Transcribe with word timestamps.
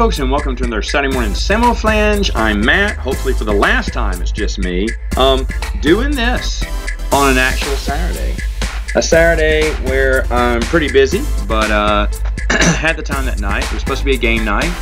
folks, 0.00 0.18
and 0.18 0.30
welcome 0.30 0.56
to 0.56 0.64
another 0.64 0.80
Saturday 0.80 1.12
morning 1.12 1.34
Samoflange. 1.34 2.30
I'm 2.34 2.64
Matt. 2.64 2.96
Hopefully, 2.96 3.34
for 3.34 3.44
the 3.44 3.52
last 3.52 3.92
time, 3.92 4.22
it's 4.22 4.32
just 4.32 4.58
me. 4.58 4.88
Um, 5.18 5.46
doing 5.82 6.10
this 6.10 6.64
on 7.12 7.30
an 7.30 7.36
actual 7.36 7.76
Saturday, 7.76 8.34
a 8.94 9.02
Saturday 9.02 9.70
where 9.90 10.24
I'm 10.32 10.62
pretty 10.62 10.90
busy, 10.90 11.20
but 11.46 11.70
uh, 11.70 12.06
had 12.48 12.96
the 12.96 13.02
time 13.02 13.26
that 13.26 13.40
night. 13.40 13.62
It 13.64 13.72
was 13.74 13.82
supposed 13.82 13.98
to 13.98 14.06
be 14.06 14.14
a 14.14 14.18
game 14.18 14.42
night, 14.42 14.72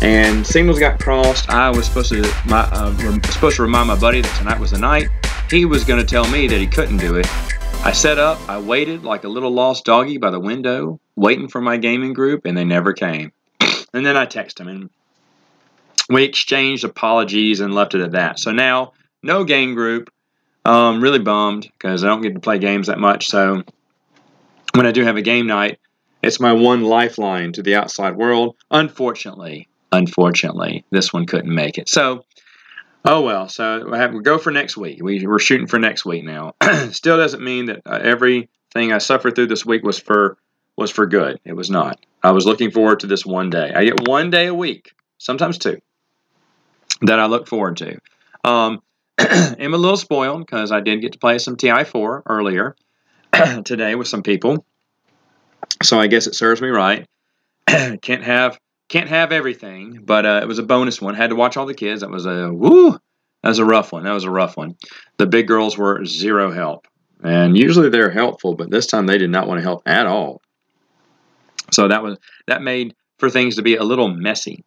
and 0.00 0.46
signals 0.46 0.78
got 0.78 1.00
crossed. 1.00 1.50
I 1.50 1.68
was 1.68 1.86
supposed 1.86 2.10
to 2.10 2.22
my 2.46 2.60
uh, 2.70 2.94
supposed 3.32 3.56
to 3.56 3.62
remind 3.62 3.88
my 3.88 3.98
buddy 3.98 4.20
that 4.20 4.38
tonight 4.38 4.60
was 4.60 4.70
the 4.70 4.78
night. 4.78 5.08
He 5.50 5.64
was 5.64 5.82
going 5.82 5.98
to 5.98 6.06
tell 6.06 6.28
me 6.28 6.46
that 6.46 6.60
he 6.60 6.68
couldn't 6.68 6.98
do 6.98 7.16
it. 7.16 7.26
I 7.84 7.90
set 7.90 8.20
up. 8.20 8.38
I 8.48 8.60
waited 8.60 9.02
like 9.02 9.24
a 9.24 9.28
little 9.28 9.50
lost 9.50 9.86
doggy 9.86 10.18
by 10.18 10.30
the 10.30 10.38
window, 10.38 11.00
waiting 11.16 11.48
for 11.48 11.60
my 11.60 11.78
gaming 11.78 12.12
group, 12.12 12.42
and 12.44 12.56
they 12.56 12.64
never 12.64 12.92
came. 12.92 13.32
And 13.94 14.04
then 14.04 14.16
I 14.16 14.26
texted 14.26 14.60
him, 14.60 14.68
and 14.68 14.90
we 16.08 16.24
exchanged 16.24 16.84
apologies 16.84 17.60
and 17.60 17.74
left 17.74 17.94
it 17.94 18.00
at 18.00 18.12
that. 18.12 18.38
So 18.38 18.52
now, 18.52 18.92
no 19.22 19.44
game 19.44 19.74
group. 19.74 20.10
Um, 20.64 21.02
really 21.02 21.18
bummed 21.18 21.64
because 21.64 22.04
I 22.04 22.06
don't 22.06 22.22
get 22.22 22.34
to 22.34 22.40
play 22.40 22.58
games 22.58 22.86
that 22.86 22.98
much. 22.98 23.26
So 23.26 23.64
when 24.74 24.86
I 24.86 24.92
do 24.92 25.02
have 25.02 25.16
a 25.16 25.22
game 25.22 25.48
night, 25.48 25.80
it's 26.22 26.38
my 26.38 26.52
one 26.52 26.82
lifeline 26.82 27.52
to 27.54 27.62
the 27.62 27.74
outside 27.74 28.16
world. 28.16 28.56
Unfortunately, 28.70 29.68
unfortunately, 29.90 30.84
this 30.90 31.12
one 31.12 31.26
couldn't 31.26 31.52
make 31.52 31.78
it. 31.78 31.88
So, 31.88 32.24
oh 33.04 33.22
well. 33.22 33.48
So 33.48 33.90
we 33.90 33.98
have 33.98 34.14
we 34.14 34.22
go 34.22 34.38
for 34.38 34.52
next 34.52 34.76
week. 34.76 35.02
We, 35.02 35.26
we're 35.26 35.40
shooting 35.40 35.66
for 35.66 35.80
next 35.80 36.04
week 36.04 36.24
now. 36.24 36.54
Still 36.90 37.16
doesn't 37.16 37.42
mean 37.42 37.66
that 37.66 37.80
uh, 37.84 37.98
everything 38.00 38.92
I 38.92 38.98
suffered 38.98 39.34
through 39.34 39.48
this 39.48 39.66
week 39.66 39.82
was 39.82 39.98
for 39.98 40.36
was 40.76 40.90
for 40.90 41.06
good. 41.06 41.40
It 41.44 41.54
was 41.54 41.70
not. 41.70 41.98
I 42.22 42.30
was 42.30 42.46
looking 42.46 42.70
forward 42.70 43.00
to 43.00 43.06
this 43.06 43.26
one 43.26 43.50
day. 43.50 43.72
I 43.74 43.84
get 43.84 44.08
one 44.08 44.30
day 44.30 44.46
a 44.46 44.54
week, 44.54 44.92
sometimes 45.18 45.58
two, 45.58 45.80
that 47.02 47.18
I 47.18 47.26
look 47.26 47.48
forward 47.48 47.76
to. 47.78 47.98
Um, 48.44 48.82
I'm 49.18 49.74
a 49.74 49.78
little 49.78 49.96
spoiled 49.96 50.40
because 50.40 50.72
I 50.72 50.80
did 50.80 51.00
get 51.00 51.12
to 51.12 51.18
play 51.18 51.38
some 51.38 51.56
TI4 51.56 52.22
earlier 52.26 52.76
today 53.64 53.94
with 53.94 54.08
some 54.08 54.22
people, 54.22 54.64
so 55.82 55.98
I 56.00 56.06
guess 56.06 56.26
it 56.26 56.34
serves 56.34 56.62
me 56.62 56.68
right. 56.68 57.06
can't 58.02 58.24
have 58.24 58.58
can't 58.88 59.08
have 59.08 59.32
everything, 59.32 60.00
but 60.04 60.26
uh, 60.26 60.40
it 60.42 60.46
was 60.46 60.58
a 60.58 60.62
bonus 60.62 61.00
one. 61.00 61.14
Had 61.14 61.30
to 61.30 61.36
watch 61.36 61.56
all 61.56 61.66
the 61.66 61.74
kids. 61.74 62.02
That 62.02 62.10
was 62.10 62.26
a 62.26 62.52
woo. 62.52 62.92
That 63.42 63.48
was 63.48 63.58
a 63.58 63.64
rough 63.64 63.92
one. 63.92 64.04
That 64.04 64.12
was 64.12 64.24
a 64.24 64.30
rough 64.30 64.56
one. 64.56 64.76
The 65.16 65.26
big 65.26 65.48
girls 65.48 65.76
were 65.76 66.04
zero 66.04 66.52
help, 66.52 66.86
and 67.22 67.56
usually 67.56 67.88
they're 67.88 68.10
helpful, 68.10 68.54
but 68.54 68.70
this 68.70 68.86
time 68.86 69.06
they 69.06 69.18
did 69.18 69.30
not 69.30 69.48
want 69.48 69.58
to 69.58 69.62
help 69.62 69.82
at 69.86 70.06
all. 70.06 70.40
So 71.72 71.88
that 71.88 72.02
was 72.02 72.18
that 72.46 72.62
made 72.62 72.94
for 73.18 73.30
things 73.30 73.56
to 73.56 73.62
be 73.62 73.76
a 73.76 73.84
little 73.84 74.08
messy. 74.08 74.64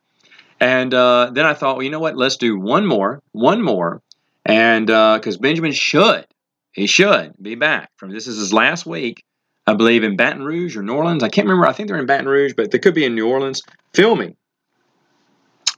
And 0.59 0.94
uh, 0.94 1.31
then 1.34 1.45
I 1.45 1.53
thought, 1.53 1.75
well, 1.75 1.84
you 1.84 1.89
know 1.89 2.00
what? 2.00 2.16
Let's 2.16 2.38
do 2.38 2.58
one 2.58 2.86
more, 2.86 3.22
one 3.34 3.61
more, 3.61 4.02
and 4.45 4.88
because 4.88 5.36
uh, 5.36 5.39
Benjamin 5.39 5.73
should, 5.73 6.26
he 6.72 6.88
should 6.88 7.33
be 7.42 7.56
back 7.56 7.89
from 7.98 8.11
this 8.11 8.28
is 8.28 8.38
his 8.38 8.53
last 8.53 8.86
week, 8.86 9.23
I 9.67 9.73
believe, 9.73 10.03
in 10.03 10.16
Baton 10.16 10.44
Rouge 10.44 10.78
or 10.78 10.83
New 10.83 10.94
Orleans. 10.94 11.23
I 11.23 11.30
can't 11.30 11.48
remember. 11.48 11.67
I 11.67 11.73
think 11.73 11.89
they're 11.89 12.00
in 12.00 12.06
Baton 12.06 12.28
Rouge, 12.28 12.53
but 12.56 12.72
they 12.72 12.80
could 12.80 12.95
be 12.95 13.06
in 13.06 13.16
New 13.16 13.28
Orleans 13.28 13.61
filming, 13.94 14.38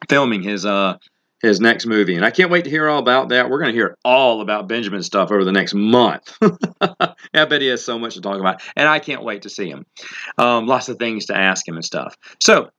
filming 0.08 0.44
his 0.44 0.66
uh 0.66 0.98
his 1.42 1.60
next 1.60 1.86
movie. 1.86 2.16
And 2.16 2.26
I 2.26 2.32
can't 2.32 2.50
wait 2.50 2.64
to 2.64 2.70
hear 2.70 2.88
all 2.88 3.00
about 3.00 3.30
that. 3.30 3.50
We're 3.50 3.60
going 3.60 3.72
to 3.72 3.78
hear 3.78 3.98
all 4.04 4.42
about 4.42 4.68
Benjamin 4.68 5.04
stuff 5.04 5.32
over 5.32 5.44
the 5.44 5.52
next 5.52 5.74
month. 5.74 6.36
I 6.82 7.46
bet 7.46 7.62
he 7.62 7.68
has 7.68 7.84
so 7.84 8.00
much 8.00 8.16
to 8.16 8.22
talk 8.22 8.40
about. 8.40 8.62
And 8.76 8.88
I 8.88 9.00
can't 9.00 9.24
wait 9.24 9.44
to 9.44 9.50
see 9.50 9.70
him. 9.70 9.86
Um, 10.38 10.66
lots 10.66 10.90
of 10.90 10.98
things 10.98 11.28
to 11.28 11.38
ask 11.38 11.68
him 11.68 11.76
and 11.76 11.86
stuff. 11.86 12.16
So 12.40 12.72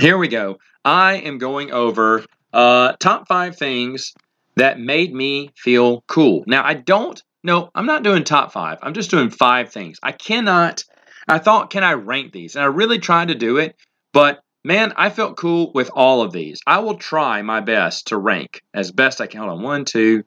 here 0.00 0.16
we 0.16 0.28
go. 0.28 0.58
I 0.84 1.16
am 1.16 1.38
going 1.38 1.70
over 1.70 2.24
uh, 2.52 2.92
top 2.98 3.28
five 3.28 3.56
things 3.56 4.14
that 4.56 4.80
made 4.80 5.12
me 5.12 5.50
feel 5.56 6.02
cool. 6.08 6.44
Now, 6.46 6.64
I 6.64 6.74
don't, 6.74 7.22
no, 7.44 7.70
I'm 7.74 7.86
not 7.86 8.02
doing 8.02 8.24
top 8.24 8.52
five. 8.52 8.78
I'm 8.82 8.94
just 8.94 9.10
doing 9.10 9.30
five 9.30 9.70
things. 9.70 9.98
I 10.02 10.12
cannot, 10.12 10.84
I 11.28 11.38
thought, 11.38 11.70
can 11.70 11.84
I 11.84 11.92
rank 11.92 12.32
these? 12.32 12.56
And 12.56 12.64
I 12.64 12.68
really 12.68 12.98
tried 12.98 13.28
to 13.28 13.34
do 13.34 13.58
it, 13.58 13.76
but 14.12 14.40
Man, 14.68 14.92
I 14.96 15.08
felt 15.08 15.38
cool 15.38 15.72
with 15.72 15.88
all 15.94 16.20
of 16.20 16.30
these. 16.30 16.60
I 16.66 16.80
will 16.80 16.96
try 16.96 17.40
my 17.40 17.60
best 17.60 18.08
to 18.08 18.18
rank 18.18 18.62
as 18.74 18.92
best 18.92 19.18
I 19.18 19.26
can. 19.26 19.40
Hold 19.40 19.52
on. 19.52 19.62
One, 19.62 19.86
two. 19.86 20.24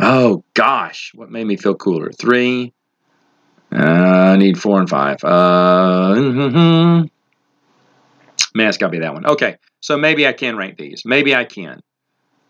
Oh, 0.00 0.42
gosh. 0.54 1.12
What 1.14 1.30
made 1.30 1.46
me 1.46 1.56
feel 1.56 1.76
cooler? 1.76 2.10
Three. 2.10 2.72
Uh, 3.72 3.78
I 3.78 4.36
need 4.38 4.58
four 4.58 4.80
and 4.80 4.90
five. 4.90 5.18
Uh, 5.22 6.14
mm-hmm. 6.16 7.06
Man, 8.56 8.68
it's 8.68 8.76
got 8.76 8.88
to 8.88 8.90
be 8.90 8.98
that 8.98 9.14
one. 9.14 9.24
Okay. 9.24 9.58
So 9.78 9.96
maybe 9.96 10.26
I 10.26 10.32
can 10.32 10.56
rank 10.56 10.76
these. 10.76 11.04
Maybe 11.04 11.32
I 11.32 11.44
can. 11.44 11.80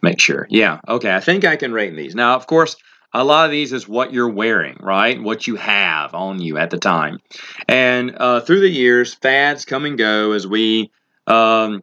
Make 0.00 0.22
sure. 0.22 0.46
Yeah. 0.48 0.80
Okay. 0.88 1.14
I 1.14 1.20
think 1.20 1.44
I 1.44 1.56
can 1.56 1.74
rate 1.74 1.94
these. 1.94 2.14
Now, 2.14 2.34
of 2.34 2.46
course, 2.46 2.76
a 3.14 3.22
lot 3.22 3.44
of 3.44 3.52
these 3.52 3.72
is 3.72 3.88
what 3.88 4.12
you're 4.12 4.28
wearing, 4.28 4.76
right? 4.80 5.22
What 5.22 5.46
you 5.46 5.54
have 5.54 6.14
on 6.14 6.40
you 6.40 6.58
at 6.58 6.70
the 6.70 6.78
time. 6.78 7.20
And 7.68 8.16
uh, 8.18 8.40
through 8.40 8.60
the 8.60 8.68
years, 8.68 9.14
fads 9.14 9.64
come 9.64 9.84
and 9.84 9.96
go 9.96 10.32
as 10.32 10.46
we, 10.46 10.90
um, 11.28 11.82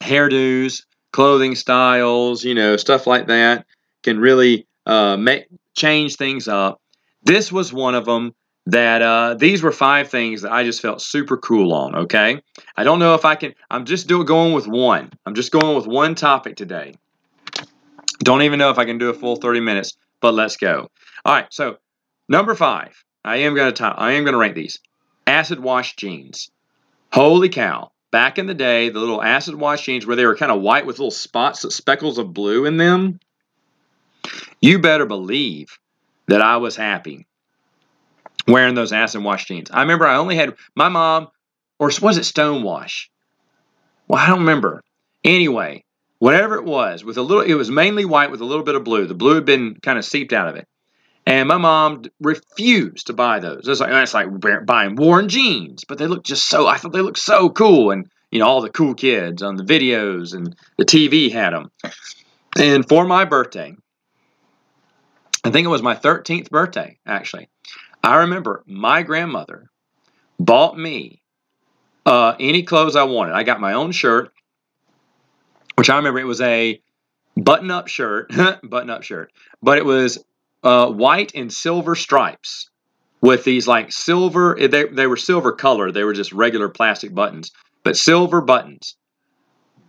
hairdos, 0.00 0.84
clothing 1.12 1.56
styles, 1.56 2.44
you 2.44 2.54
know, 2.54 2.76
stuff 2.76 3.08
like 3.08 3.26
that 3.26 3.66
can 4.04 4.20
really 4.20 4.68
uh, 4.86 5.16
make 5.16 5.48
change 5.74 6.14
things 6.14 6.46
up. 6.46 6.80
This 7.24 7.50
was 7.50 7.72
one 7.72 7.96
of 7.96 8.04
them 8.04 8.34
that 8.66 9.02
uh, 9.02 9.34
these 9.34 9.62
were 9.62 9.72
five 9.72 10.08
things 10.08 10.42
that 10.42 10.52
I 10.52 10.62
just 10.62 10.80
felt 10.80 11.02
super 11.02 11.36
cool 11.38 11.72
on. 11.72 11.94
Okay, 11.94 12.40
I 12.76 12.84
don't 12.84 12.98
know 12.98 13.14
if 13.14 13.24
I 13.24 13.34
can. 13.34 13.54
I'm 13.70 13.84
just 13.84 14.06
doing 14.06 14.26
going 14.26 14.52
with 14.52 14.68
one. 14.68 15.10
I'm 15.26 15.34
just 15.34 15.50
going 15.50 15.74
with 15.74 15.86
one 15.86 16.14
topic 16.14 16.56
today. 16.56 16.94
Don't 18.18 18.42
even 18.42 18.58
know 18.58 18.70
if 18.70 18.78
I 18.78 18.84
can 18.84 18.98
do 18.98 19.10
a 19.10 19.14
full 19.14 19.36
30 19.36 19.60
minutes, 19.60 19.96
but 20.20 20.34
let's 20.34 20.56
go. 20.56 20.90
All 21.24 21.34
right, 21.34 21.46
so 21.50 21.78
number 22.28 22.54
five, 22.54 23.02
I 23.24 23.38
am 23.38 23.54
going 23.54 23.72
to 23.72 23.84
I 23.84 24.12
am 24.12 24.24
to 24.24 24.36
rank 24.36 24.54
these. 24.54 24.78
Acid 25.26 25.60
wash 25.60 25.96
jeans. 25.96 26.50
Holy 27.12 27.48
cow. 27.48 27.92
Back 28.10 28.38
in 28.38 28.46
the 28.46 28.54
day, 28.54 28.88
the 28.88 28.98
little 28.98 29.22
acid 29.22 29.54
wash 29.54 29.84
jeans 29.84 30.06
where 30.06 30.16
they 30.16 30.24
were 30.24 30.36
kind 30.36 30.50
of 30.50 30.62
white 30.62 30.86
with 30.86 30.98
little 30.98 31.10
spots, 31.10 31.62
speckles 31.74 32.18
of 32.18 32.32
blue 32.32 32.64
in 32.64 32.78
them. 32.78 33.20
You 34.60 34.78
better 34.78 35.06
believe 35.06 35.78
that 36.26 36.40
I 36.40 36.56
was 36.56 36.74
happy 36.74 37.26
wearing 38.46 38.74
those 38.74 38.92
acid 38.92 39.22
wash 39.22 39.44
jeans. 39.44 39.70
I 39.70 39.82
remember 39.82 40.06
I 40.06 40.16
only 40.16 40.36
had 40.36 40.54
my 40.74 40.88
mom, 40.88 41.28
or 41.78 41.90
was 42.00 42.16
it 42.16 42.22
Stonewash? 42.22 43.08
Well, 44.08 44.20
I 44.20 44.28
don't 44.28 44.40
remember. 44.40 44.82
Anyway, 45.22 45.84
whatever 46.18 46.56
it 46.56 46.64
was, 46.64 47.04
with 47.04 47.16
a 47.16 47.22
little, 47.22 47.42
it 47.42 47.54
was 47.54 47.70
mainly 47.70 48.04
white 48.04 48.30
with 48.30 48.40
a 48.40 48.44
little 48.44 48.64
bit 48.64 48.74
of 48.74 48.84
blue. 48.84 49.06
The 49.06 49.14
blue 49.14 49.34
had 49.34 49.44
been 49.44 49.76
kind 49.76 49.98
of 49.98 50.04
seeped 50.04 50.32
out 50.32 50.48
of 50.48 50.56
it. 50.56 50.66
And 51.26 51.46
my 51.46 51.58
mom 51.58 52.04
refused 52.20 53.08
to 53.08 53.12
buy 53.12 53.38
those. 53.38 53.68
It's 53.68 53.80
like 53.80 53.90
it's 53.92 54.14
like 54.14 54.28
buying 54.64 54.96
worn 54.96 55.28
jeans, 55.28 55.84
but 55.84 55.98
they 55.98 56.06
look 56.06 56.24
just 56.24 56.46
so. 56.46 56.66
I 56.66 56.78
thought 56.78 56.92
they 56.92 57.02
looked 57.02 57.18
so 57.18 57.50
cool, 57.50 57.90
and 57.90 58.08
you 58.30 58.38
know 58.38 58.46
all 58.46 58.62
the 58.62 58.70
cool 58.70 58.94
kids 58.94 59.42
on 59.42 59.56
the 59.56 59.62
videos 59.62 60.32
and 60.34 60.56
the 60.78 60.86
TV 60.86 61.30
had 61.30 61.52
them. 61.52 61.70
And 62.56 62.88
for 62.88 63.04
my 63.04 63.26
birthday, 63.26 63.76
I 65.44 65.50
think 65.50 65.66
it 65.66 65.68
was 65.68 65.82
my 65.82 65.94
13th 65.94 66.48
birthday 66.48 66.98
actually. 67.04 67.50
I 68.02 68.16
remember 68.20 68.64
my 68.66 69.02
grandmother 69.02 69.68
bought 70.40 70.78
me 70.78 71.20
uh, 72.06 72.36
any 72.40 72.62
clothes 72.62 72.96
I 72.96 73.02
wanted. 73.02 73.34
I 73.34 73.42
got 73.42 73.60
my 73.60 73.74
own 73.74 73.92
shirt 73.92 74.32
which 75.78 75.88
I 75.88 75.96
remember 75.96 76.18
it 76.18 76.24
was 76.24 76.40
a 76.40 76.82
button 77.36 77.70
up 77.70 77.86
shirt, 77.86 78.32
button 78.64 78.90
up 78.90 79.04
shirt, 79.04 79.32
but 79.62 79.78
it 79.78 79.84
was 79.84 80.18
uh, 80.64 80.90
white 80.90 81.36
and 81.36 81.52
silver 81.52 81.94
stripes 81.94 82.68
with 83.20 83.44
these 83.44 83.68
like 83.68 83.92
silver, 83.92 84.56
they, 84.60 84.86
they 84.86 85.06
were 85.06 85.16
silver 85.16 85.52
color. 85.52 85.92
They 85.92 86.02
were 86.02 86.14
just 86.14 86.32
regular 86.32 86.68
plastic 86.68 87.14
buttons, 87.14 87.52
but 87.84 87.96
silver 87.96 88.40
buttons. 88.40 88.96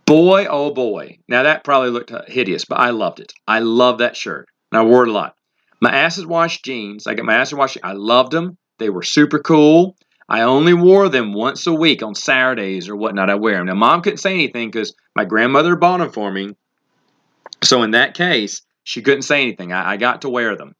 Boy, 0.06 0.46
oh 0.48 0.72
boy. 0.72 1.18
Now 1.26 1.42
that 1.42 1.64
probably 1.64 1.90
looked 1.90 2.12
hideous, 2.28 2.64
but 2.64 2.78
I 2.78 2.90
loved 2.90 3.18
it. 3.18 3.32
I 3.48 3.58
love 3.58 3.98
that 3.98 4.16
shirt. 4.16 4.46
And 4.70 4.78
I 4.78 4.84
wore 4.84 5.02
it 5.02 5.08
a 5.08 5.12
lot. 5.12 5.34
My 5.80 5.90
acid 5.90 6.26
wash 6.26 6.62
jeans, 6.62 7.08
I 7.08 7.14
got 7.14 7.26
my 7.26 7.34
acid 7.34 7.58
wash, 7.58 7.76
I 7.82 7.94
loved 7.94 8.30
them. 8.30 8.58
They 8.78 8.90
were 8.90 9.02
super 9.02 9.40
cool. 9.40 9.96
I 10.30 10.42
only 10.42 10.74
wore 10.74 11.08
them 11.08 11.32
once 11.32 11.66
a 11.66 11.72
week 11.74 12.04
on 12.04 12.14
Saturdays 12.14 12.88
or 12.88 12.94
whatnot. 12.94 13.28
I 13.28 13.34
wear 13.34 13.56
them. 13.56 13.66
Now, 13.66 13.74
mom 13.74 14.00
couldn't 14.00 14.18
say 14.18 14.32
anything 14.32 14.70
because 14.70 14.94
my 15.16 15.24
grandmother 15.24 15.74
bought 15.74 15.98
them 15.98 16.12
for 16.12 16.30
me. 16.30 16.54
So, 17.64 17.82
in 17.82 17.90
that 17.90 18.14
case, 18.14 18.62
she 18.84 19.02
couldn't 19.02 19.22
say 19.22 19.42
anything. 19.42 19.72
I, 19.72 19.92
I 19.92 19.96
got 19.96 20.22
to 20.22 20.30
wear 20.30 20.56
them. 20.56 20.76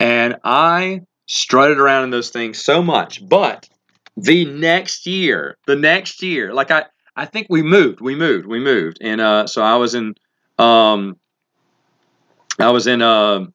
And 0.00 0.36
I 0.42 1.02
strutted 1.26 1.78
around 1.78 2.04
in 2.04 2.10
those 2.10 2.30
things 2.30 2.58
so 2.58 2.82
much. 2.82 3.26
But 3.28 3.68
the 4.16 4.46
next 4.46 5.06
year, 5.06 5.58
the 5.66 5.76
next 5.76 6.22
year, 6.22 6.54
like 6.54 6.70
I, 6.70 6.86
I 7.14 7.26
think 7.26 7.48
we 7.50 7.62
moved, 7.62 8.00
we 8.00 8.14
moved, 8.14 8.46
we 8.46 8.58
moved. 8.58 8.98
And 9.02 9.20
uh, 9.20 9.46
so 9.46 9.62
I 9.62 9.76
was 9.76 9.94
in, 9.94 10.14
um, 10.58 11.18
I 12.58 12.70
was 12.70 12.86
in 12.86 13.02
uh, 13.02 13.46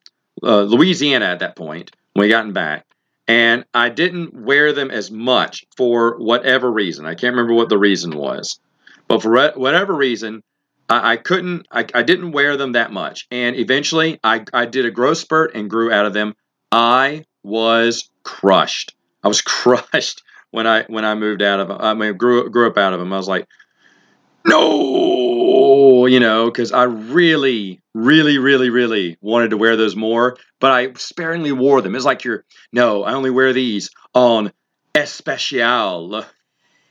uh, 0.43 0.61
Louisiana 0.61 1.25
at 1.25 1.39
that 1.39 1.55
point 1.55 1.91
when 2.13 2.25
we 2.25 2.29
gotten 2.29 2.53
back. 2.53 2.85
And 3.29 3.63
I 3.75 3.89
didn't 3.89 4.33
wear 4.33 4.73
them 4.73 4.89
as 4.89 5.11
much 5.11 5.63
for 5.77 6.17
whatever 6.17 6.69
reason. 6.71 7.05
I 7.05 7.13
can't 7.13 7.35
remember 7.35 7.53
what 7.53 7.69
the 7.69 7.77
reason 7.77 8.17
was, 8.17 8.59
but 9.07 9.21
for 9.21 9.51
whatever 9.51 9.93
reason, 9.93 10.41
I, 10.89 11.11
I 11.11 11.17
couldn't. 11.17 11.67
I, 11.71 11.85
I, 11.93 12.01
didn't 12.01 12.31
wear 12.31 12.57
them 12.57 12.71
that 12.71 12.91
much, 12.91 13.27
and 13.29 13.55
eventually, 13.55 14.19
I, 14.23 14.43
I 14.51 14.65
did 14.65 14.87
a 14.87 14.91
growth 14.91 15.19
spurt 15.19 15.53
and 15.53 15.69
grew 15.69 15.93
out 15.93 16.07
of 16.07 16.13
them. 16.13 16.35
I 16.71 17.25
was 17.43 18.09
crushed. 18.23 18.95
I 19.23 19.27
was 19.27 19.41
crushed 19.43 20.23
when 20.49 20.65
I 20.65 20.85
when 20.87 21.05
I 21.05 21.13
moved 21.13 21.43
out 21.43 21.59
of. 21.59 21.69
I 21.69 21.93
mean, 21.93 22.17
grew 22.17 22.49
grew 22.49 22.67
up 22.67 22.79
out 22.79 22.93
of 22.93 22.99
them. 22.99 23.13
I 23.13 23.17
was 23.17 23.27
like, 23.27 23.47
no, 24.45 26.05
you 26.05 26.19
know, 26.19 26.45
because 26.45 26.71
I 26.71 26.83
really, 26.83 27.81
really, 27.93 28.37
really, 28.37 28.69
really 28.69 29.17
wanted 29.21 29.49
to 29.49 29.57
wear 29.57 29.75
those 29.75 29.95
more, 29.95 30.37
but 30.59 30.71
I 30.71 30.93
sparingly 30.93 31.51
wore 31.51 31.81
them. 31.81 31.95
It's 31.95 32.05
like 32.05 32.23
you're, 32.23 32.45
no, 32.71 33.03
I 33.03 33.13
only 33.13 33.29
wear 33.29 33.53
these 33.53 33.89
on 34.13 34.51
especial, 34.95 36.25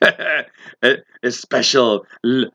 special 1.28 2.06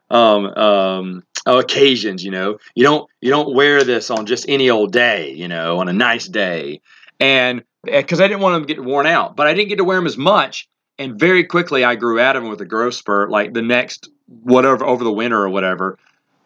um, 0.09 0.45
um, 0.45 1.23
occasions. 1.45 2.23
You 2.23 2.31
know, 2.31 2.57
you 2.75 2.83
don't 2.83 3.09
you 3.21 3.29
don't 3.29 3.53
wear 3.53 3.83
this 3.83 4.09
on 4.09 4.25
just 4.25 4.45
any 4.47 4.69
old 4.69 4.91
day. 4.91 5.31
You 5.31 5.47
know, 5.47 5.79
on 5.79 5.89
a 5.89 5.93
nice 5.93 6.27
day, 6.27 6.81
and 7.19 7.63
because 7.83 8.19
eh, 8.19 8.25
I 8.25 8.27
didn't 8.27 8.41
want 8.41 8.55
them 8.55 8.67
to 8.67 8.73
get 8.73 8.83
worn 8.83 9.05
out, 9.05 9.35
but 9.35 9.47
I 9.47 9.53
didn't 9.53 9.69
get 9.69 9.77
to 9.77 9.83
wear 9.83 9.97
them 9.97 10.07
as 10.07 10.17
much. 10.17 10.69
And 10.99 11.19
very 11.19 11.43
quickly, 11.43 11.83
I 11.83 11.95
grew 11.95 12.19
out 12.19 12.35
of 12.35 12.43
them 12.43 12.51
with 12.51 12.61
a 12.61 12.65
growth 12.65 12.93
spurt. 12.93 13.29
Like 13.29 13.53
the 13.53 13.61
next 13.61 14.09
whatever 14.41 14.85
over 14.85 15.03
the 15.03 15.11
winter 15.11 15.41
or 15.41 15.49
whatever, 15.49 15.97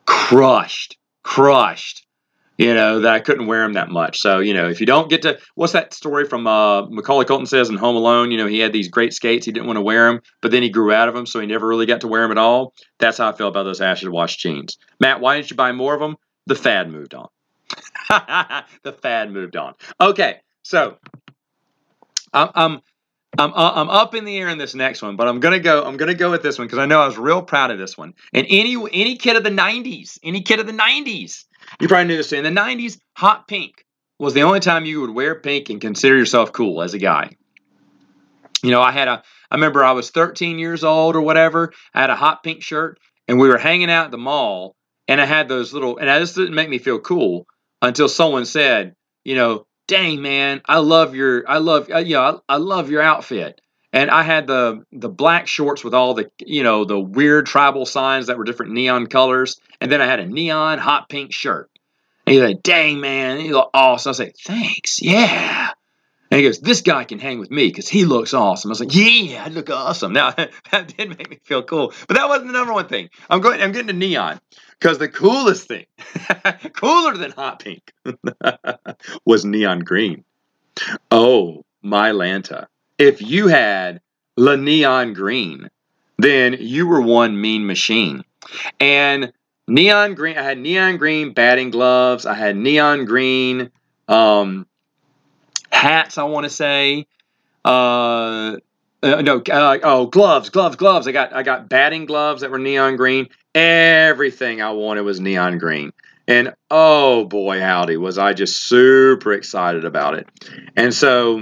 crushed, 0.06 0.98
crushed. 1.24 2.04
You 2.58 2.74
know 2.74 3.02
that 3.02 3.14
I 3.14 3.20
couldn't 3.20 3.46
wear 3.46 3.62
them 3.62 3.74
that 3.74 3.90
much. 3.90 4.20
So 4.20 4.40
you 4.40 4.54
know, 4.54 4.68
if 4.68 4.80
you 4.80 4.88
don't 4.88 5.12
get 5.12 5.22
to, 5.22 5.38
what's 5.54 5.74
that 5.74 5.94
story 5.94 6.26
from 6.26 6.48
uh, 6.48 6.88
Macaulay 6.90 7.26
Culkin 7.26 7.48
says 7.48 7.70
in 7.70 7.78
Home 7.78 7.96
Alone? 7.96 8.32
You 8.32 8.38
know, 8.38 8.48
he 8.48 8.60
had 8.60 8.74
these 8.74 8.88
great 8.88 9.14
skates, 9.14 9.46
he 9.46 9.52
didn't 9.52 9.68
want 9.68 9.78
to 9.78 9.82
wear 9.82 10.12
them, 10.12 10.22
but 10.42 10.50
then 10.50 10.64
he 10.64 10.70
grew 10.70 10.92
out 10.92 11.08
of 11.08 11.14
them, 11.14 11.28
so 11.28 11.40
he 11.40 11.46
never 11.46 11.68
really 11.68 11.86
got 11.86 12.02
to 12.02 12.08
wear 12.08 12.24
them 12.24 12.32
at 12.32 12.40
all. 12.40 12.74
That's 12.98 13.20
how 13.20 13.30
I 13.30 13.34
feel 13.34 13.48
about 13.48 13.64
those 13.64 13.80
acid 13.80 14.10
wash 14.10 14.38
jeans. 14.38 14.80
Matt, 15.00 15.20
why 15.20 15.36
didn't 15.36 15.52
you 15.52 15.56
buy 15.56 15.72
more 15.72 15.94
of 15.94 16.00
them? 16.00 16.16
The 16.48 16.56
fad 16.56 16.90
moved 16.90 17.14
on. 17.14 17.28
the 18.84 18.94
fad 18.94 19.32
moved 19.32 19.56
on. 19.56 19.76
Okay, 20.02 20.38
so 20.64 20.98
I'm, 22.34 22.50
I'm 22.56 22.82
I'm 23.38 23.54
uh, 23.54 23.74
I'm 23.76 23.90
up 23.90 24.16
in 24.16 24.26
the 24.26 24.38
air 24.38 24.50
in 24.50 24.58
this 24.58 24.74
next 24.74 25.02
one, 25.02 25.16
but 25.16 25.28
I'm 25.28 25.40
gonna 25.40 25.60
go. 25.60 25.84
I'm 25.84 25.98
gonna 25.98 26.14
go 26.14 26.32
with 26.32 26.42
this 26.42 26.58
one 26.58 26.68
because 26.68 26.80
I 26.80 26.86
know 26.86 27.02
I 27.02 27.06
was 27.06 27.18
real 27.18 27.42
proud 27.42 27.72
of 27.72 27.78
this 27.78 27.98
one. 27.98 28.14
And 28.34 28.48
any 28.50 28.76
any 28.94 29.16
kid 29.16 29.36
of 29.36 29.44
the 29.44 29.50
'90s, 29.50 30.18
any 30.24 30.42
kid 30.42 30.60
of 30.60 30.66
the 30.66 30.74
'90s, 30.74 31.46
you 31.80 31.88
probably 31.88 32.06
knew 32.06 32.18
this. 32.18 32.34
In 32.34 32.44
the 32.44 32.50
'90s, 32.50 33.00
hot 33.16 33.48
pink 33.48 33.86
was 34.20 34.34
the 34.34 34.44
only 34.44 34.60
time 34.60 34.86
you 34.86 35.02
would 35.02 35.12
wear 35.12 35.36
pink 35.36 35.70
and 35.70 35.80
consider 35.80 36.18
yourself 36.18 36.52
cool 36.52 36.82
as 36.82 36.94
a 36.94 37.00
guy. 37.00 37.36
You 38.64 38.72
know, 38.72 38.82
I 38.82 38.92
had 38.92 39.08
a. 39.08 39.24
I 39.52 39.56
remember 39.56 39.84
I 39.84 39.92
was 39.92 40.10
13 40.10 40.60
years 40.60 40.84
old 40.84 41.16
or 41.16 41.22
whatever. 41.22 41.72
I 41.94 42.02
had 42.02 42.10
a 42.10 42.16
hot 42.16 42.44
pink 42.44 42.64
shirt, 42.64 43.00
and 43.28 43.40
we 43.40 43.48
were 43.48 43.58
hanging 43.58 43.92
out 43.92 44.06
at 44.06 44.12
the 44.12 44.18
mall, 44.18 44.76
and 45.08 45.22
I 45.22 45.26
had 45.26 45.48
those 45.48 45.74
little. 45.74 45.98
And 45.98 46.10
this 46.10 46.34
didn't 46.34 46.56
make 46.56 46.70
me 46.70 46.80
feel 46.80 47.00
cool 47.00 47.46
until 47.84 48.10
someone 48.10 48.46
said, 48.46 48.96
you 49.24 49.36
know, 49.36 49.67
dang 49.88 50.22
man, 50.22 50.62
I 50.66 50.80
love 50.80 51.16
your, 51.16 51.50
I 51.50 51.58
love, 51.58 51.90
uh, 51.92 52.00
you 52.00 52.16
know, 52.16 52.42
I, 52.50 52.56
I 52.56 52.58
love 52.58 52.90
your 52.90 53.02
outfit. 53.02 53.62
And 53.94 54.12
I 54.12 54.22
had 54.22 54.48
the 54.48 54.84
the 54.92 55.08
black 55.08 55.48
shorts 55.48 55.82
with 55.82 55.94
all 55.94 56.14
the 56.14 56.30
you 56.46 56.62
know 56.62 56.84
the 56.84 57.00
weird 57.00 57.46
tribal 57.46 57.86
signs 57.86 58.28
that 58.28 58.38
were 58.38 58.44
different 58.44 58.74
neon 58.74 59.08
colors, 59.08 59.62
and 59.80 59.90
then 59.90 60.02
I 60.02 60.06
had 60.06 60.20
a 60.20 60.26
neon 60.26 60.78
hot 60.78 61.08
pink 61.08 61.32
shirt. 61.32 61.72
And 62.26 62.34
he's 62.34 62.44
like, 62.44 62.62
"Dang 62.64 63.00
man, 63.00 63.40
you 63.40 63.54
look 63.54 63.70
awesome." 63.74 64.10
I 64.10 64.14
say, 64.14 64.34
"Thanks, 64.44 65.02
yeah." 65.02 65.72
And 66.30 66.40
he 66.40 66.46
goes, 66.46 66.60
"This 66.60 66.82
guy 66.82 67.04
can 67.04 67.20
hang 67.20 67.40
with 67.40 67.52
me 67.52 67.68
because 67.68 67.88
he 67.88 68.06
looks 68.06 68.34
awesome." 68.34 68.70
I 68.70 68.74
was 68.74 68.80
like, 68.80 68.94
"Yeah, 68.94 69.44
I 69.46 69.50
look 69.50 69.70
awesome." 69.70 70.14
Now 70.14 70.32
that 70.72 70.96
did 70.96 71.18
make 71.18 71.30
me 71.30 71.40
feel 71.44 71.64
cool, 71.64 71.94
but 72.08 72.16
that 72.16 72.28
wasn't 72.28 72.48
the 72.48 72.54
number 72.54 72.74
one 72.74 72.88
thing. 72.88 73.10
I'm 73.30 73.42
going. 73.42 73.62
I'm 73.62 73.72
getting 73.72 73.88
to 73.88 73.94
neon 73.94 74.40
because 74.80 74.98
the 74.98 75.08
coolest 75.08 75.68
thing, 75.68 75.86
cooler 76.74 77.16
than 77.18 77.32
hot 77.32 77.60
pink, 77.60 77.94
was 79.26 79.46
neon 79.46 79.80
green. 79.80 80.24
Oh 81.12 81.66
my 81.82 82.12
Lanta! 82.12 82.68
If 82.98 83.22
you 83.22 83.48
had 83.48 84.02
the 84.36 84.56
neon 84.56 85.14
green, 85.14 85.70
then 86.18 86.58
you 86.60 86.88
were 86.88 87.02
one 87.02 87.40
mean 87.40 87.66
machine. 87.66 88.24
And 88.80 89.32
neon 89.68 90.16
green, 90.16 90.38
I 90.38 90.44
had 90.44 90.58
neon 90.58 90.98
green 90.98 91.34
batting 91.34 91.72
gloves. 91.72 92.26
I 92.26 92.34
had 92.34 92.56
neon 92.56 93.06
green. 93.06 93.72
Um, 94.08 94.68
hats, 95.78 96.18
I 96.18 96.24
want 96.24 96.46
to 96.46 96.50
say. 96.50 97.06
Uh, 97.64 98.58
uh, 99.04 99.22
no, 99.22 99.42
uh, 99.50 99.78
oh, 99.84 100.08
gloves, 100.08 100.50
gloves, 100.50 100.76
gloves. 100.76 101.08
I 101.08 101.12
got 101.12 101.34
I 101.34 101.44
got 101.44 101.70
batting 101.70 102.06
gloves 102.06 102.42
that 102.42 102.52
were 102.52 102.60
neon 102.60 102.96
green. 102.96 103.30
Everything 103.54 104.62
I 104.62 104.72
wanted 104.72 105.02
was 105.02 105.20
neon 105.20 105.58
green. 105.60 105.94
And 106.28 106.54
oh 106.72 107.26
boy, 107.26 107.60
howdy, 107.60 107.98
was 107.98 108.18
I 108.18 108.34
just 108.34 108.68
super 108.68 109.34
excited 109.34 109.86
about 109.86 110.16
it. 110.16 110.28
And 110.76 110.94
so 110.94 111.42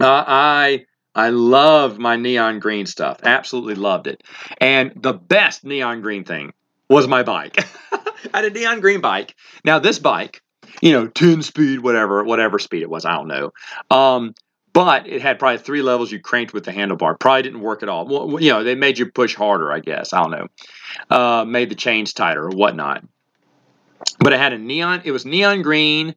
uh, 0.00 0.24
I 0.26 0.84
I 1.14 1.30
loved 1.30 1.98
my 1.98 2.16
neon 2.16 2.60
green 2.60 2.86
stuff. 2.86 3.20
Absolutely 3.22 3.74
loved 3.74 4.06
it. 4.06 4.22
And 4.60 4.92
the 4.96 5.14
best 5.14 5.64
neon 5.64 6.02
green 6.02 6.24
thing 6.24 6.52
was 6.88 7.08
my 7.08 7.22
bike. 7.22 7.56
I 7.92 8.42
had 8.42 8.44
a 8.44 8.50
neon 8.50 8.80
green 8.80 9.00
bike. 9.00 9.34
Now 9.64 9.78
this 9.78 9.98
bike 9.98 10.42
you 10.80 10.92
know, 10.92 11.06
10 11.06 11.42
speed, 11.42 11.80
whatever, 11.80 12.22
whatever 12.24 12.58
speed 12.58 12.82
it 12.82 12.90
was. 12.90 13.04
I 13.04 13.14
don't 13.14 13.28
know. 13.28 13.52
Um, 13.90 14.34
but 14.72 15.08
it 15.08 15.22
had 15.22 15.38
probably 15.38 15.58
three 15.58 15.82
levels 15.82 16.12
you 16.12 16.20
cranked 16.20 16.52
with 16.52 16.64
the 16.64 16.70
handlebar. 16.70 17.18
Probably 17.18 17.42
didn't 17.42 17.60
work 17.60 17.82
at 17.82 17.88
all. 17.88 18.06
Well, 18.06 18.40
you 18.40 18.50
know, 18.50 18.62
they 18.62 18.74
made 18.74 18.98
you 18.98 19.10
push 19.10 19.34
harder, 19.34 19.72
I 19.72 19.80
guess. 19.80 20.12
I 20.12 20.22
don't 20.22 20.30
know. 20.30 20.46
Uh, 21.10 21.44
made 21.44 21.70
the 21.70 21.74
chains 21.74 22.12
tighter 22.12 22.44
or 22.44 22.50
whatnot. 22.50 23.04
But 24.20 24.32
it 24.32 24.38
had 24.38 24.52
a 24.52 24.58
neon, 24.58 25.02
it 25.04 25.10
was 25.10 25.24
neon 25.24 25.62
green 25.62 26.14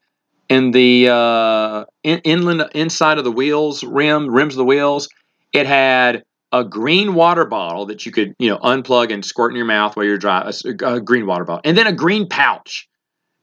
in 0.49 0.71
the 0.71 1.09
uh, 1.09 1.85
in, 2.03 2.19
inland 2.19 2.69
inside 2.75 3.17
of 3.17 3.23
the 3.23 3.31
wheels, 3.31 3.83
rim, 3.83 4.29
rims 4.29 4.53
of 4.53 4.57
the 4.57 4.65
wheels. 4.65 5.09
It 5.53 5.65
had 5.65 6.23
a 6.51 6.63
green 6.63 7.13
water 7.13 7.45
bottle 7.45 7.85
that 7.87 8.05
you 8.05 8.11
could, 8.11 8.35
you 8.37 8.49
know, 8.49 8.57
unplug 8.57 9.13
and 9.13 9.23
squirt 9.23 9.51
in 9.51 9.55
your 9.55 9.65
mouth 9.65 9.95
while 9.95 10.05
you're 10.05 10.17
driving, 10.17 10.53
a, 10.65 10.95
a 10.95 11.01
green 11.01 11.25
water 11.25 11.45
bottle. 11.45 11.61
And 11.63 11.77
then 11.77 11.87
a 11.87 11.93
green 11.93 12.27
pouch 12.27 12.89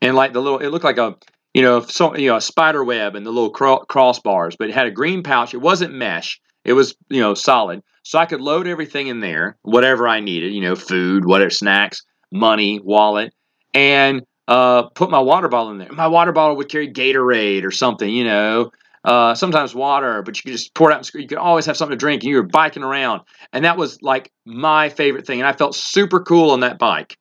and 0.00 0.14
like 0.16 0.32
the 0.32 0.40
little, 0.40 0.58
it 0.58 0.68
looked 0.68 0.84
like 0.84 0.98
a, 0.98 1.16
you 1.54 1.62
know, 1.62 1.80
so 1.80 2.16
you 2.16 2.28
know, 2.28 2.36
a 2.36 2.40
spider 2.40 2.84
web 2.84 3.14
and 3.14 3.26
the 3.26 3.30
little 3.30 3.50
cro- 3.50 3.84
crossbars, 3.88 4.56
but 4.58 4.68
it 4.68 4.74
had 4.74 4.86
a 4.86 4.90
green 4.90 5.22
pouch. 5.22 5.54
It 5.54 5.58
wasn't 5.58 5.94
mesh. 5.94 6.40
It 6.64 6.74
was, 6.74 6.94
you 7.08 7.20
know, 7.20 7.34
solid. 7.34 7.82
So 8.02 8.18
I 8.18 8.26
could 8.26 8.40
load 8.40 8.66
everything 8.66 9.08
in 9.08 9.20
there, 9.20 9.56
whatever 9.62 10.08
I 10.08 10.20
needed, 10.20 10.52
you 10.52 10.60
know, 10.60 10.74
food, 10.74 11.24
whatever, 11.24 11.50
snacks, 11.50 12.02
money, 12.32 12.80
wallet, 12.82 13.32
and 13.74 14.22
uh, 14.46 14.84
put 14.94 15.10
my 15.10 15.18
water 15.18 15.48
bottle 15.48 15.72
in 15.72 15.78
there. 15.78 15.92
My 15.92 16.06
water 16.06 16.32
bottle 16.32 16.56
would 16.56 16.68
carry 16.68 16.90
Gatorade 16.90 17.64
or 17.64 17.70
something, 17.70 18.08
you 18.08 18.24
know, 18.24 18.70
uh, 19.04 19.34
sometimes 19.34 19.74
water, 19.74 20.22
but 20.22 20.36
you 20.36 20.42
could 20.42 20.56
just 20.56 20.74
pour 20.74 20.90
it 20.90 20.94
out. 20.94 21.10
And 21.12 21.22
you 21.22 21.28
could 21.28 21.38
always 21.38 21.66
have 21.66 21.76
something 21.76 21.96
to 21.96 22.00
drink. 22.00 22.22
And 22.22 22.30
you 22.30 22.36
were 22.36 22.42
biking 22.44 22.82
around, 22.82 23.22
and 23.52 23.64
that 23.64 23.76
was 23.76 24.00
like 24.02 24.32
my 24.44 24.88
favorite 24.88 25.26
thing. 25.26 25.40
And 25.40 25.48
I 25.48 25.52
felt 25.52 25.74
super 25.74 26.20
cool 26.20 26.50
on 26.50 26.60
that 26.60 26.78
bike. 26.78 27.16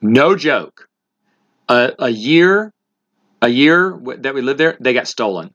No 0.00 0.36
joke 0.36 0.88
a, 1.68 1.92
a 1.98 2.08
year, 2.10 2.72
a 3.42 3.48
year 3.48 3.98
that 4.18 4.34
we 4.34 4.42
lived 4.42 4.60
there, 4.60 4.76
they 4.80 4.92
got 4.92 5.08
stolen. 5.08 5.54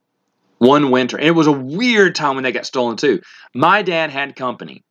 One 0.58 0.90
winter. 0.90 1.16
And 1.16 1.26
it 1.26 1.32
was 1.32 1.46
a 1.46 1.52
weird 1.52 2.14
time 2.14 2.34
when 2.34 2.44
they 2.44 2.52
got 2.52 2.66
stolen 2.66 2.96
too. 2.96 3.20
My 3.54 3.82
dad 3.82 4.10
had 4.10 4.36
company 4.36 4.84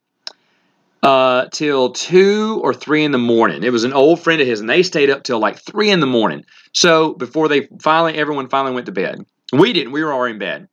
uh, 1.04 1.46
till 1.52 1.92
two 1.92 2.60
or 2.64 2.74
three 2.74 3.04
in 3.04 3.12
the 3.12 3.18
morning. 3.18 3.64
It 3.64 3.72
was 3.72 3.84
an 3.84 3.94
old 3.94 4.20
friend 4.20 4.42
of 4.42 4.48
his, 4.48 4.60
and 4.60 4.70
they 4.70 4.84
stayed 4.84 5.10
up 5.10 5.24
till 5.24 5.40
like 5.40 5.60
three 5.60 5.92
in 5.92 6.00
the 6.00 6.08
morning. 6.08 6.44
So 6.74 7.14
before 7.14 7.48
they 7.48 7.68
finally, 7.80 8.16
everyone 8.16 8.50
finally 8.50 8.74
went 8.74 8.88
to 8.88 8.92
bed. 8.92 9.24
We 9.54 9.74
didn't. 9.74 9.92
We 9.92 10.04
were 10.04 10.14
already 10.14 10.34
in 10.34 10.40
bed. 10.40 10.68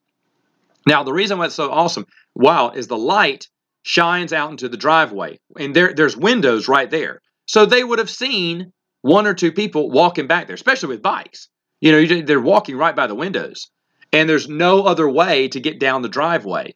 Now 0.87 1.03
the 1.03 1.13
reason 1.13 1.39
why 1.39 1.47
it's 1.47 1.55
so 1.55 1.71
awesome, 1.71 2.07
wow, 2.35 2.71
is 2.71 2.87
the 2.87 2.99
light 2.99 3.49
shines 3.83 4.33
out 4.33 4.51
into 4.51 4.69
the 4.69 4.77
driveway, 4.77 5.39
and 5.59 5.75
there 5.75 5.93
there's 5.95 6.17
windows 6.17 6.69
right 6.69 6.91
there. 6.91 7.21
So 7.47 7.67
they 7.67 7.85
would 7.85 7.99
have 7.99 8.11
seen 8.11 8.73
one 9.07 9.27
or 9.27 9.35
two 9.35 9.53
people 9.53 9.91
walking 9.91 10.27
back 10.27 10.47
there, 10.47 10.55
especially 10.55 10.89
with 10.89 11.03
bikes. 11.03 11.49
You 11.81 11.93
know, 11.93 12.23
they're 12.23 12.41
walking 12.41 12.77
right 12.77 12.97
by 12.97 13.07
the 13.07 13.15
windows, 13.15 13.71
and 14.13 14.29
there's 14.29 14.49
no 14.49 14.85
other 14.85 15.09
way 15.09 15.49
to 15.49 15.61
get 15.61 15.79
down 15.79 16.03
the 16.03 16.09
driveway. 16.09 16.75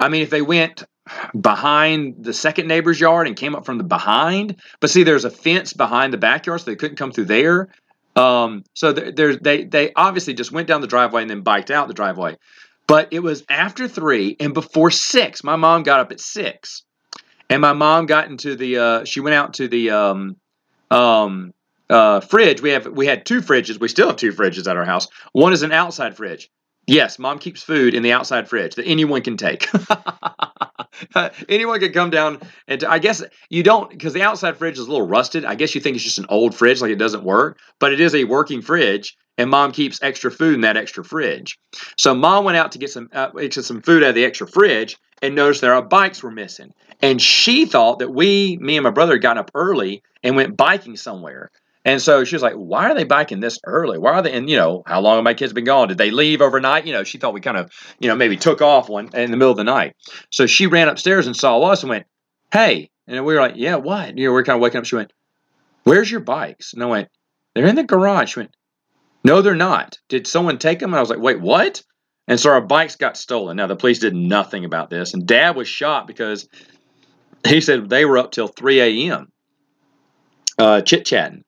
I 0.00 0.08
mean, 0.08 0.22
if 0.22 0.30
they 0.30 0.42
went 0.42 0.84
behind 1.38 2.24
the 2.24 2.32
second 2.32 2.66
neighbor's 2.66 2.98
yard 2.98 3.26
and 3.26 3.36
came 3.36 3.54
up 3.54 3.64
from 3.64 3.78
the 3.78 3.84
behind, 3.84 4.56
but 4.80 4.90
see, 4.90 5.04
there's 5.04 5.24
a 5.24 5.30
fence 5.30 5.72
behind 5.72 6.12
the 6.12 6.18
backyard, 6.18 6.60
so 6.60 6.70
they 6.70 6.76
couldn't 6.76 6.96
come 6.96 7.12
through 7.12 7.26
there. 7.26 7.68
Um, 8.16 8.64
so 8.74 8.92
there, 8.92 9.36
they 9.36 9.64
they 9.64 9.92
obviously 9.94 10.34
just 10.34 10.50
went 10.50 10.66
down 10.66 10.80
the 10.80 10.86
driveway 10.86 11.22
and 11.22 11.30
then 11.30 11.42
biked 11.42 11.70
out 11.70 11.86
the 11.86 11.94
driveway. 11.94 12.36
But 12.86 13.08
it 13.12 13.20
was 13.20 13.44
after 13.48 13.86
three 13.88 14.36
and 14.40 14.54
before 14.54 14.90
six. 14.90 15.44
My 15.44 15.56
mom 15.56 15.82
got 15.82 16.00
up 16.00 16.12
at 16.12 16.20
six, 16.20 16.82
and 17.50 17.60
my 17.60 17.74
mom 17.74 18.06
got 18.06 18.28
into 18.28 18.56
the. 18.56 18.78
Uh, 18.78 19.04
she 19.04 19.20
went 19.20 19.34
out 19.34 19.54
to 19.54 19.68
the 19.68 19.90
um, 19.90 20.36
um, 20.90 21.52
uh, 21.88 22.20
fridge. 22.20 22.60
We 22.60 22.70
have 22.70 22.86
we 22.86 23.06
had 23.06 23.24
two 23.26 23.40
fridges. 23.40 23.80
We 23.80 23.88
still 23.88 24.08
have 24.08 24.16
two 24.16 24.32
fridges 24.32 24.68
at 24.68 24.76
our 24.76 24.84
house. 24.84 25.08
One 25.32 25.52
is 25.52 25.62
an 25.62 25.72
outside 25.72 26.16
fridge. 26.16 26.50
Yes, 26.86 27.18
mom 27.18 27.38
keeps 27.40 27.62
food 27.62 27.94
in 27.94 28.02
the 28.02 28.12
outside 28.12 28.48
fridge 28.48 28.76
that 28.76 28.86
anyone 28.86 29.22
can 29.22 29.36
take. 29.36 29.68
anyone 31.48 31.80
could 31.80 31.92
come 31.92 32.10
down 32.10 32.38
and 32.68 32.84
I 32.84 33.00
guess 33.00 33.22
you 33.48 33.62
don't 33.62 33.90
because 33.90 34.12
the 34.12 34.22
outside 34.22 34.56
fridge 34.56 34.78
is 34.78 34.86
a 34.86 34.90
little 34.90 35.06
rusted. 35.06 35.44
I 35.44 35.56
guess 35.56 35.74
you 35.74 35.80
think 35.80 35.96
it's 35.96 36.04
just 36.04 36.18
an 36.18 36.26
old 36.28 36.54
fridge, 36.54 36.80
like 36.80 36.92
it 36.92 36.96
doesn't 36.96 37.24
work, 37.24 37.58
but 37.80 37.92
it 37.92 38.00
is 38.00 38.14
a 38.14 38.24
working 38.24 38.62
fridge, 38.62 39.16
and 39.36 39.50
mom 39.50 39.72
keeps 39.72 40.00
extra 40.02 40.30
food 40.30 40.54
in 40.54 40.60
that 40.60 40.76
extra 40.76 41.04
fridge. 41.04 41.58
So 41.96 42.14
mom 42.14 42.44
went 42.44 42.56
out 42.56 42.72
to 42.72 42.78
get 42.78 42.90
some 42.90 43.08
uh, 43.12 43.30
get 43.30 43.54
some 43.54 43.82
food 43.82 44.04
out 44.04 44.10
of 44.10 44.14
the 44.14 44.24
extra 44.24 44.46
fridge 44.46 44.96
and 45.22 45.34
noticed 45.34 45.62
that 45.62 45.70
our 45.70 45.82
bikes 45.82 46.22
were 46.22 46.30
missing, 46.30 46.72
and 47.02 47.20
she 47.20 47.66
thought 47.66 47.98
that 47.98 48.12
we, 48.14 48.58
me 48.60 48.76
and 48.76 48.84
my 48.84 48.90
brother, 48.90 49.18
gotten 49.18 49.38
up 49.38 49.50
early 49.54 50.02
and 50.22 50.36
went 50.36 50.56
biking 50.56 50.96
somewhere. 50.96 51.50
And 51.86 52.02
so 52.02 52.24
she 52.24 52.34
was 52.34 52.42
like, 52.42 52.54
why 52.54 52.90
are 52.90 52.94
they 52.94 53.04
biking 53.04 53.38
this 53.38 53.60
early? 53.64 53.96
Why 53.96 54.14
are 54.14 54.22
they, 54.22 54.32
and 54.32 54.50
you 54.50 54.56
know, 54.56 54.82
how 54.86 55.00
long 55.00 55.18
have 55.18 55.24
my 55.24 55.34
kids 55.34 55.52
been 55.52 55.64
gone? 55.64 55.86
Did 55.86 55.98
they 55.98 56.10
leave 56.10 56.42
overnight? 56.42 56.84
You 56.84 56.92
know, 56.92 57.04
she 57.04 57.16
thought 57.16 57.32
we 57.32 57.40
kind 57.40 57.56
of, 57.56 57.70
you 58.00 58.08
know, 58.08 58.16
maybe 58.16 58.36
took 58.36 58.60
off 58.60 58.88
one 58.88 59.08
in 59.14 59.30
the 59.30 59.36
middle 59.36 59.52
of 59.52 59.56
the 59.56 59.62
night. 59.62 59.94
So 60.30 60.46
she 60.46 60.66
ran 60.66 60.88
upstairs 60.88 61.28
and 61.28 61.36
saw 61.36 61.60
us 61.60 61.84
and 61.84 61.90
went, 61.90 62.06
hey. 62.52 62.90
And 63.06 63.24
we 63.24 63.34
were 63.34 63.40
like, 63.40 63.54
yeah, 63.54 63.76
what? 63.76 64.18
You 64.18 64.26
know, 64.26 64.32
we 64.32 64.40
are 64.40 64.44
kind 64.44 64.56
of 64.56 64.62
waking 64.62 64.78
up. 64.78 64.84
She 64.84 64.96
went, 64.96 65.12
where's 65.84 66.10
your 66.10 66.18
bikes? 66.18 66.74
And 66.74 66.82
I 66.82 66.86
went, 66.86 67.08
they're 67.54 67.66
in 67.66 67.76
the 67.76 67.84
garage. 67.84 68.32
She 68.32 68.40
went, 68.40 68.56
no, 69.22 69.40
they're 69.40 69.54
not. 69.54 70.00
Did 70.08 70.26
someone 70.26 70.58
take 70.58 70.80
them? 70.80 70.90
And 70.90 70.98
I 70.98 71.00
was 71.00 71.10
like, 71.10 71.20
wait, 71.20 71.40
what? 71.40 71.84
And 72.26 72.40
so 72.40 72.50
our 72.50 72.60
bikes 72.60 72.96
got 72.96 73.16
stolen. 73.16 73.58
Now, 73.58 73.68
the 73.68 73.76
police 73.76 74.00
did 74.00 74.12
nothing 74.12 74.64
about 74.64 74.90
this. 74.90 75.14
And 75.14 75.24
dad 75.24 75.54
was 75.54 75.68
shocked 75.68 76.08
because 76.08 76.48
he 77.46 77.60
said 77.60 77.88
they 77.88 78.04
were 78.04 78.18
up 78.18 78.32
till 78.32 78.48
3 78.48 78.80
a.m. 78.80 79.30
Uh, 80.58 80.80
chit 80.80 81.06
chatting. 81.06 81.44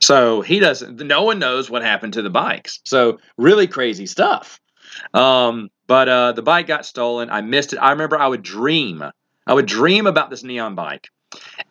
So 0.00 0.40
he 0.40 0.58
doesn't, 0.60 0.98
no 1.00 1.24
one 1.24 1.38
knows 1.38 1.70
what 1.70 1.82
happened 1.82 2.14
to 2.14 2.22
the 2.22 2.30
bikes. 2.30 2.80
So 2.84 3.18
really 3.36 3.66
crazy 3.66 4.06
stuff. 4.06 4.58
Um, 5.14 5.68
but 5.86 6.08
uh, 6.08 6.32
the 6.32 6.42
bike 6.42 6.66
got 6.66 6.86
stolen. 6.86 7.30
I 7.30 7.42
missed 7.42 7.72
it. 7.72 7.78
I 7.78 7.90
remember 7.92 8.18
I 8.18 8.26
would 8.26 8.42
dream. 8.42 9.02
I 9.46 9.54
would 9.54 9.66
dream 9.66 10.06
about 10.06 10.30
this 10.30 10.42
neon 10.42 10.74
bike. 10.74 11.08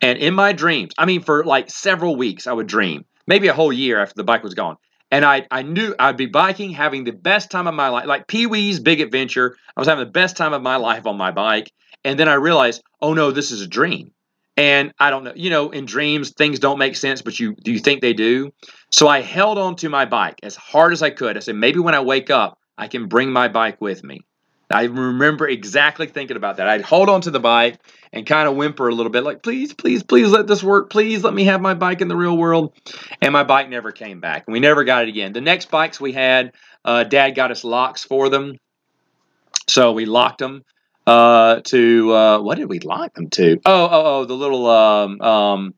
And 0.00 0.18
in 0.18 0.34
my 0.34 0.52
dreams, 0.52 0.92
I 0.96 1.06
mean, 1.06 1.22
for 1.22 1.44
like 1.44 1.70
several 1.70 2.16
weeks, 2.16 2.46
I 2.46 2.52
would 2.52 2.66
dream, 2.66 3.04
maybe 3.26 3.48
a 3.48 3.52
whole 3.52 3.72
year 3.72 4.00
after 4.00 4.14
the 4.16 4.24
bike 4.24 4.42
was 4.42 4.54
gone. 4.54 4.76
And 5.10 5.24
I, 5.24 5.46
I 5.50 5.62
knew 5.62 5.94
I'd 5.98 6.16
be 6.16 6.26
biking, 6.26 6.70
having 6.70 7.04
the 7.04 7.12
best 7.12 7.50
time 7.50 7.66
of 7.66 7.74
my 7.74 7.88
life, 7.88 8.06
like 8.06 8.28
Pee 8.28 8.46
Wee's 8.46 8.78
Big 8.78 9.00
Adventure. 9.00 9.56
I 9.76 9.80
was 9.80 9.88
having 9.88 10.04
the 10.04 10.10
best 10.10 10.36
time 10.36 10.52
of 10.52 10.62
my 10.62 10.76
life 10.76 11.06
on 11.06 11.18
my 11.18 11.32
bike. 11.32 11.72
And 12.04 12.18
then 12.18 12.28
I 12.28 12.34
realized, 12.34 12.82
oh 13.02 13.12
no, 13.12 13.32
this 13.32 13.50
is 13.50 13.60
a 13.60 13.66
dream. 13.66 14.12
And 14.60 14.92
I 14.98 15.08
don't 15.08 15.24
know, 15.24 15.32
you 15.34 15.48
know, 15.48 15.70
in 15.70 15.86
dreams, 15.86 16.32
things 16.32 16.58
don't 16.58 16.78
make 16.78 16.94
sense, 16.94 17.22
but 17.22 17.40
you 17.40 17.54
do 17.54 17.72
you 17.72 17.78
think 17.78 18.02
they 18.02 18.12
do? 18.12 18.52
So 18.90 19.08
I 19.08 19.22
held 19.22 19.56
on 19.56 19.74
to 19.76 19.88
my 19.88 20.04
bike 20.04 20.38
as 20.42 20.54
hard 20.54 20.92
as 20.92 21.02
I 21.02 21.08
could. 21.08 21.38
I 21.38 21.40
said, 21.40 21.54
maybe 21.54 21.78
when 21.78 21.94
I 21.94 22.00
wake 22.00 22.28
up, 22.28 22.58
I 22.76 22.86
can 22.86 23.08
bring 23.08 23.32
my 23.32 23.48
bike 23.48 23.80
with 23.80 24.04
me. 24.04 24.20
I 24.70 24.82
remember 24.84 25.48
exactly 25.48 26.08
thinking 26.08 26.36
about 26.36 26.58
that. 26.58 26.68
I'd 26.68 26.82
hold 26.82 27.08
on 27.08 27.22
to 27.22 27.30
the 27.30 27.40
bike 27.40 27.78
and 28.12 28.26
kind 28.26 28.46
of 28.46 28.54
whimper 28.54 28.86
a 28.86 28.94
little 28.94 29.10
bit, 29.10 29.24
like, 29.24 29.42
please, 29.42 29.72
please, 29.72 30.02
please 30.02 30.28
let 30.28 30.46
this 30.46 30.62
work. 30.62 30.90
Please 30.90 31.24
let 31.24 31.32
me 31.32 31.44
have 31.44 31.62
my 31.62 31.72
bike 31.72 32.02
in 32.02 32.08
the 32.08 32.16
real 32.16 32.36
world. 32.36 32.74
And 33.22 33.32
my 33.32 33.44
bike 33.44 33.70
never 33.70 33.92
came 33.92 34.20
back. 34.20 34.44
We 34.46 34.60
never 34.60 34.84
got 34.84 35.04
it 35.04 35.08
again. 35.08 35.32
The 35.32 35.40
next 35.40 35.70
bikes 35.70 35.98
we 35.98 36.12
had, 36.12 36.52
uh, 36.84 37.04
Dad 37.04 37.30
got 37.30 37.50
us 37.50 37.64
locks 37.64 38.04
for 38.04 38.28
them. 38.28 38.58
So 39.70 39.92
we 39.92 40.04
locked 40.04 40.40
them 40.40 40.64
uh, 41.10 41.60
to 41.62 42.14
uh, 42.14 42.40
what 42.40 42.56
did 42.56 42.68
we 42.68 42.78
lock 42.78 43.14
them 43.14 43.28
to? 43.30 43.60
Oh, 43.66 43.88
oh, 43.90 44.02
oh, 44.04 44.24
the 44.26 44.34
little 44.34 44.68
um, 44.68 45.20
um, 45.20 45.74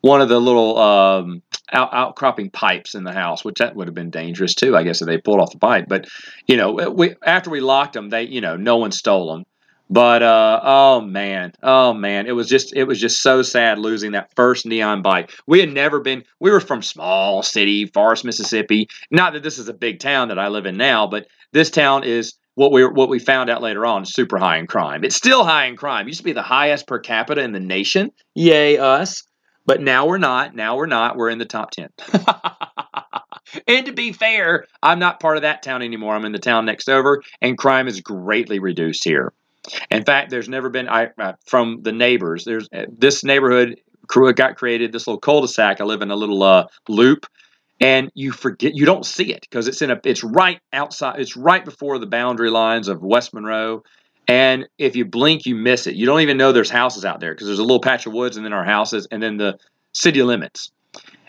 one 0.00 0.20
of 0.20 0.28
the 0.28 0.40
little 0.40 0.76
um, 0.76 1.42
out, 1.72 1.90
outcropping 1.92 2.50
pipes 2.50 2.96
in 2.96 3.04
the 3.04 3.12
house, 3.12 3.44
which 3.44 3.58
that 3.58 3.76
would 3.76 3.86
have 3.86 3.94
been 3.94 4.10
dangerous 4.10 4.56
too, 4.56 4.76
I 4.76 4.82
guess, 4.82 5.00
if 5.00 5.06
they 5.06 5.18
pulled 5.18 5.40
off 5.40 5.52
the 5.52 5.58
pipe. 5.58 5.86
But 5.88 6.08
you 6.48 6.56
know, 6.56 6.72
we 6.72 7.14
after 7.24 7.48
we 7.48 7.60
locked 7.60 7.92
them, 7.92 8.10
they 8.10 8.24
you 8.24 8.40
know 8.40 8.56
no 8.56 8.76
one 8.76 8.90
stole 8.90 9.32
them. 9.32 9.44
But 9.88 10.24
uh, 10.24 10.60
oh 10.64 11.00
man, 11.00 11.52
oh 11.62 11.94
man, 11.94 12.26
it 12.26 12.32
was 12.32 12.48
just 12.48 12.74
it 12.74 12.84
was 12.84 13.00
just 13.00 13.22
so 13.22 13.42
sad 13.42 13.78
losing 13.78 14.12
that 14.12 14.34
first 14.34 14.66
neon 14.66 15.00
bike. 15.00 15.30
We 15.46 15.60
had 15.60 15.72
never 15.72 16.00
been. 16.00 16.24
We 16.40 16.50
were 16.50 16.58
from 16.58 16.82
small 16.82 17.44
city, 17.44 17.86
Forest, 17.86 18.24
Mississippi. 18.24 18.88
Not 19.12 19.34
that 19.34 19.44
this 19.44 19.58
is 19.58 19.68
a 19.68 19.74
big 19.74 20.00
town 20.00 20.26
that 20.28 20.40
I 20.40 20.48
live 20.48 20.66
in 20.66 20.76
now, 20.76 21.06
but 21.06 21.28
this 21.52 21.70
town 21.70 22.02
is 22.02 22.34
what 22.56 22.72
we 22.72 22.84
what 22.84 23.08
we 23.08 23.18
found 23.18 23.48
out 23.48 23.62
later 23.62 23.86
on 23.86 24.02
is 24.02 24.12
super 24.12 24.38
high 24.38 24.56
in 24.56 24.66
crime. 24.66 25.04
It's 25.04 25.14
still 25.14 25.44
high 25.44 25.66
in 25.66 25.76
crime. 25.76 26.06
It 26.06 26.08
used 26.08 26.20
to 26.20 26.24
be 26.24 26.32
the 26.32 26.42
highest 26.42 26.86
per 26.86 26.98
capita 26.98 27.42
in 27.42 27.52
the 27.52 27.60
nation. 27.60 28.10
Yay 28.34 28.78
us. 28.78 29.22
But 29.66 29.80
now 29.80 30.06
we're 30.06 30.18
not. 30.18 30.54
Now 30.54 30.76
we're 30.76 30.86
not. 30.86 31.16
We're 31.16 31.28
in 31.28 31.38
the 31.38 31.44
top 31.44 31.72
10. 31.72 31.88
and 33.66 33.86
to 33.86 33.92
be 33.92 34.12
fair, 34.12 34.64
I'm 34.82 34.98
not 34.98 35.20
part 35.20 35.36
of 35.36 35.42
that 35.42 35.62
town 35.62 35.82
anymore. 35.82 36.14
I'm 36.14 36.24
in 36.24 36.32
the 36.32 36.38
town 36.38 36.64
next 36.64 36.88
over, 36.88 37.22
and 37.42 37.58
crime 37.58 37.88
is 37.88 38.00
greatly 38.00 38.58
reduced 38.58 39.04
here. 39.04 39.32
In 39.90 40.04
fact, 40.04 40.30
there's 40.30 40.48
never 40.48 40.70
been 40.70 40.88
I 40.88 41.10
uh, 41.18 41.32
from 41.46 41.82
the 41.82 41.92
neighbors. 41.92 42.44
There's 42.44 42.68
uh, 42.72 42.86
this 42.96 43.24
neighborhood 43.24 43.80
crew 44.06 44.32
got 44.32 44.56
created. 44.56 44.92
This 44.92 45.06
little 45.06 45.20
cul-de-sac. 45.20 45.80
I 45.80 45.84
live 45.84 46.00
in 46.00 46.12
a 46.12 46.16
little 46.16 46.42
uh, 46.42 46.68
loop 46.88 47.26
and 47.80 48.10
you 48.14 48.32
forget 48.32 48.74
you 48.74 48.86
don't 48.86 49.04
see 49.04 49.32
it 49.32 49.42
because 49.42 49.68
it's 49.68 49.82
in 49.82 49.90
a 49.90 50.00
it's 50.04 50.24
right 50.24 50.60
outside 50.72 51.20
it's 51.20 51.36
right 51.36 51.64
before 51.64 51.98
the 51.98 52.06
boundary 52.06 52.50
lines 52.50 52.88
of 52.88 53.02
West 53.02 53.34
Monroe 53.34 53.82
and 54.28 54.68
if 54.78 54.96
you 54.96 55.04
blink 55.04 55.46
you 55.46 55.54
miss 55.54 55.86
it. 55.86 55.94
You 55.94 56.06
don't 56.06 56.20
even 56.20 56.36
know 56.36 56.52
there's 56.52 56.70
houses 56.70 57.04
out 57.04 57.20
there 57.20 57.32
because 57.32 57.46
there's 57.46 57.58
a 57.58 57.64
little 57.64 57.80
patch 57.80 58.06
of 58.06 58.12
woods 58.12 58.36
and 58.36 58.44
then 58.44 58.52
our 58.52 58.64
houses 58.64 59.06
and 59.10 59.22
then 59.22 59.36
the 59.36 59.58
city 59.92 60.22
limits. 60.22 60.72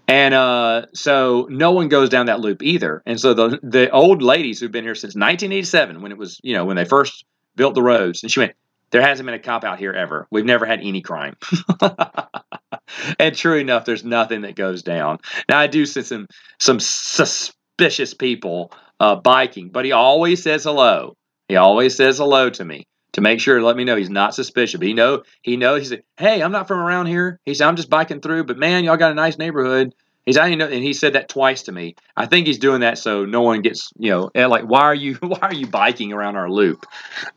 And 0.08 0.34
uh, 0.34 0.86
so 0.94 1.48
no 1.50 1.74
one 1.74 1.90
goes 1.90 2.10
down 2.10 2.28
that 2.28 2.40
loop 2.40 2.64
either. 2.64 3.04
And 3.06 3.20
so 3.20 3.34
the 3.34 3.60
the 3.62 3.92
old 3.92 4.22
ladies 4.22 4.60
who've 4.60 4.72
been 4.72 4.86
here 4.86 4.96
since 4.96 5.16
1987 5.16 6.02
when 6.02 6.12
it 6.12 6.18
was 6.18 6.40
you 6.44 6.54
know 6.54 6.66
when 6.66 6.78
they 6.78 6.86
first 6.86 7.26
built 7.56 7.76
the 7.76 7.84
roads 7.84 8.24
and 8.24 8.32
she 8.32 8.40
went 8.40 8.54
there 8.90 9.02
hasn't 9.02 9.26
been 9.26 9.36
a 9.36 9.40
cop 9.40 9.66
out 9.66 9.80
here 9.80 9.92
ever. 9.92 10.28
We've 10.32 10.46
never 10.46 10.66
had 10.66 10.80
any 10.80 11.02
crime 11.02 11.36
and 13.20 13.36
true 13.36 13.58
enough, 13.58 13.86
there's 13.86 14.04
nothing 14.04 14.42
that 14.42 14.56
goes 14.56 14.84
down. 14.84 15.20
Now 15.50 15.60
I 15.60 15.68
do 15.68 15.86
see 15.86 16.04
some 16.04 16.28
some 16.60 16.80
suspicious 16.80 18.14
people 18.14 18.72
uh, 19.00 19.16
biking, 19.16 19.70
but 19.70 19.86
he 19.86 19.92
always 19.92 20.42
says 20.44 20.64
hello. 20.64 21.16
He 21.48 21.56
always 21.56 21.96
says 21.96 22.18
hello 22.18 22.50
to 22.50 22.66
me 22.66 22.86
to 23.14 23.22
make 23.22 23.40
sure 23.40 23.58
to 23.58 23.66
let 23.66 23.78
me 23.78 23.84
know 23.84 23.96
he's 23.96 24.10
not 24.10 24.36
suspicious. 24.36 24.78
But 24.78 24.88
he 24.88 24.94
know 24.94 25.24
he 25.42 25.58
knows. 25.58 25.82
He 25.82 25.88
said, 25.88 26.04
"Hey, 26.18 26.42
I'm 26.42 26.52
not 26.52 26.68
from 26.68 26.80
around 26.80 27.08
here." 27.08 27.40
He 27.46 27.54
said, 27.54 27.68
"I'm 27.68 27.76
just 27.76 27.90
biking 27.90 28.22
through, 28.22 28.46
but 28.46 28.58
man, 28.58 28.84
y'all 28.84 28.98
got 28.98 29.12
a 29.12 29.16
nice 29.16 29.38
neighborhood." 29.38 29.94
He's 30.26 30.38
I 30.38 30.54
know, 30.56 30.68
and 30.68 30.84
he 30.84 30.92
said 30.92 31.14
that 31.14 31.30
twice 31.30 31.64
to 31.64 31.72
me. 31.72 31.96
I 32.18 32.26
think 32.26 32.48
he's 32.48 32.60
doing 32.60 32.82
that 32.82 32.98
so 32.98 33.24
no 33.24 33.42
one 33.42 33.62
gets 33.62 33.90
you 33.98 34.12
know 34.12 34.30
like 34.36 34.66
why 34.66 34.82
are 34.82 34.94
you 34.94 35.16
why 35.22 35.40
are 35.40 35.54
you 35.54 35.68
biking 35.68 36.12
around 36.12 36.36
our 36.36 36.50
loop? 36.50 36.86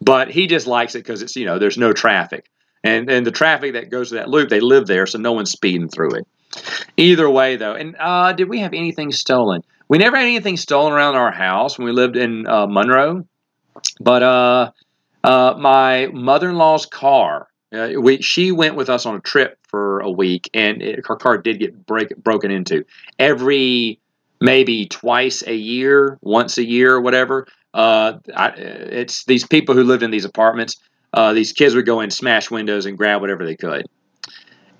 But 0.00 0.30
he 0.30 0.48
just 0.48 0.66
likes 0.66 0.96
it 0.96 0.98
because 0.98 1.22
it's 1.22 1.36
you 1.36 1.46
know 1.46 1.58
there's 1.58 1.78
no 1.78 1.92
traffic. 1.92 2.50
And 2.82 3.10
and 3.10 3.26
the 3.26 3.30
traffic 3.30 3.74
that 3.74 3.90
goes 3.90 4.08
to 4.08 4.16
that 4.16 4.28
loop, 4.28 4.48
they 4.48 4.60
live 4.60 4.86
there, 4.86 5.06
so 5.06 5.18
no 5.18 5.32
one's 5.32 5.50
speeding 5.50 5.88
through 5.88 6.14
it. 6.14 6.26
Either 6.96 7.28
way, 7.28 7.56
though, 7.56 7.74
and 7.74 7.94
uh, 7.98 8.32
did 8.32 8.48
we 8.48 8.60
have 8.60 8.72
anything 8.72 9.12
stolen? 9.12 9.62
We 9.88 9.98
never 9.98 10.16
had 10.16 10.26
anything 10.26 10.56
stolen 10.56 10.92
around 10.92 11.16
our 11.16 11.30
house 11.30 11.78
when 11.78 11.84
we 11.84 11.92
lived 11.92 12.16
in 12.16 12.46
uh, 12.46 12.66
Monroe, 12.66 13.24
but 14.00 14.22
uh, 14.22 14.70
uh 15.22 15.54
my 15.58 16.08
mother-in-law's 16.12 16.86
car. 16.86 17.48
Uh, 17.72 17.90
we 18.00 18.20
she 18.22 18.50
went 18.50 18.76
with 18.76 18.88
us 18.88 19.06
on 19.06 19.14
a 19.14 19.20
trip 19.20 19.58
for 19.68 20.00
a 20.00 20.10
week, 20.10 20.48
and 20.54 20.82
it, 20.82 21.06
her 21.06 21.16
car 21.16 21.38
did 21.38 21.58
get 21.58 21.86
break, 21.86 22.16
broken 22.16 22.50
into 22.50 22.84
every 23.18 24.00
maybe 24.40 24.86
twice 24.86 25.46
a 25.46 25.54
year, 25.54 26.18
once 26.22 26.56
a 26.56 26.64
year, 26.64 26.94
or 26.94 27.00
whatever. 27.00 27.46
Uh, 27.74 28.14
I, 28.34 28.48
it's 28.48 29.24
these 29.26 29.46
people 29.46 29.74
who 29.74 29.84
lived 29.84 30.02
in 30.02 30.10
these 30.10 30.24
apartments 30.24 30.76
uh, 31.12 31.32
these 31.32 31.52
kids 31.52 31.74
would 31.74 31.86
go 31.86 32.00
in, 32.00 32.10
smash 32.10 32.50
windows, 32.50 32.86
and 32.86 32.96
grab 32.96 33.20
whatever 33.20 33.44
they 33.44 33.56
could, 33.56 33.86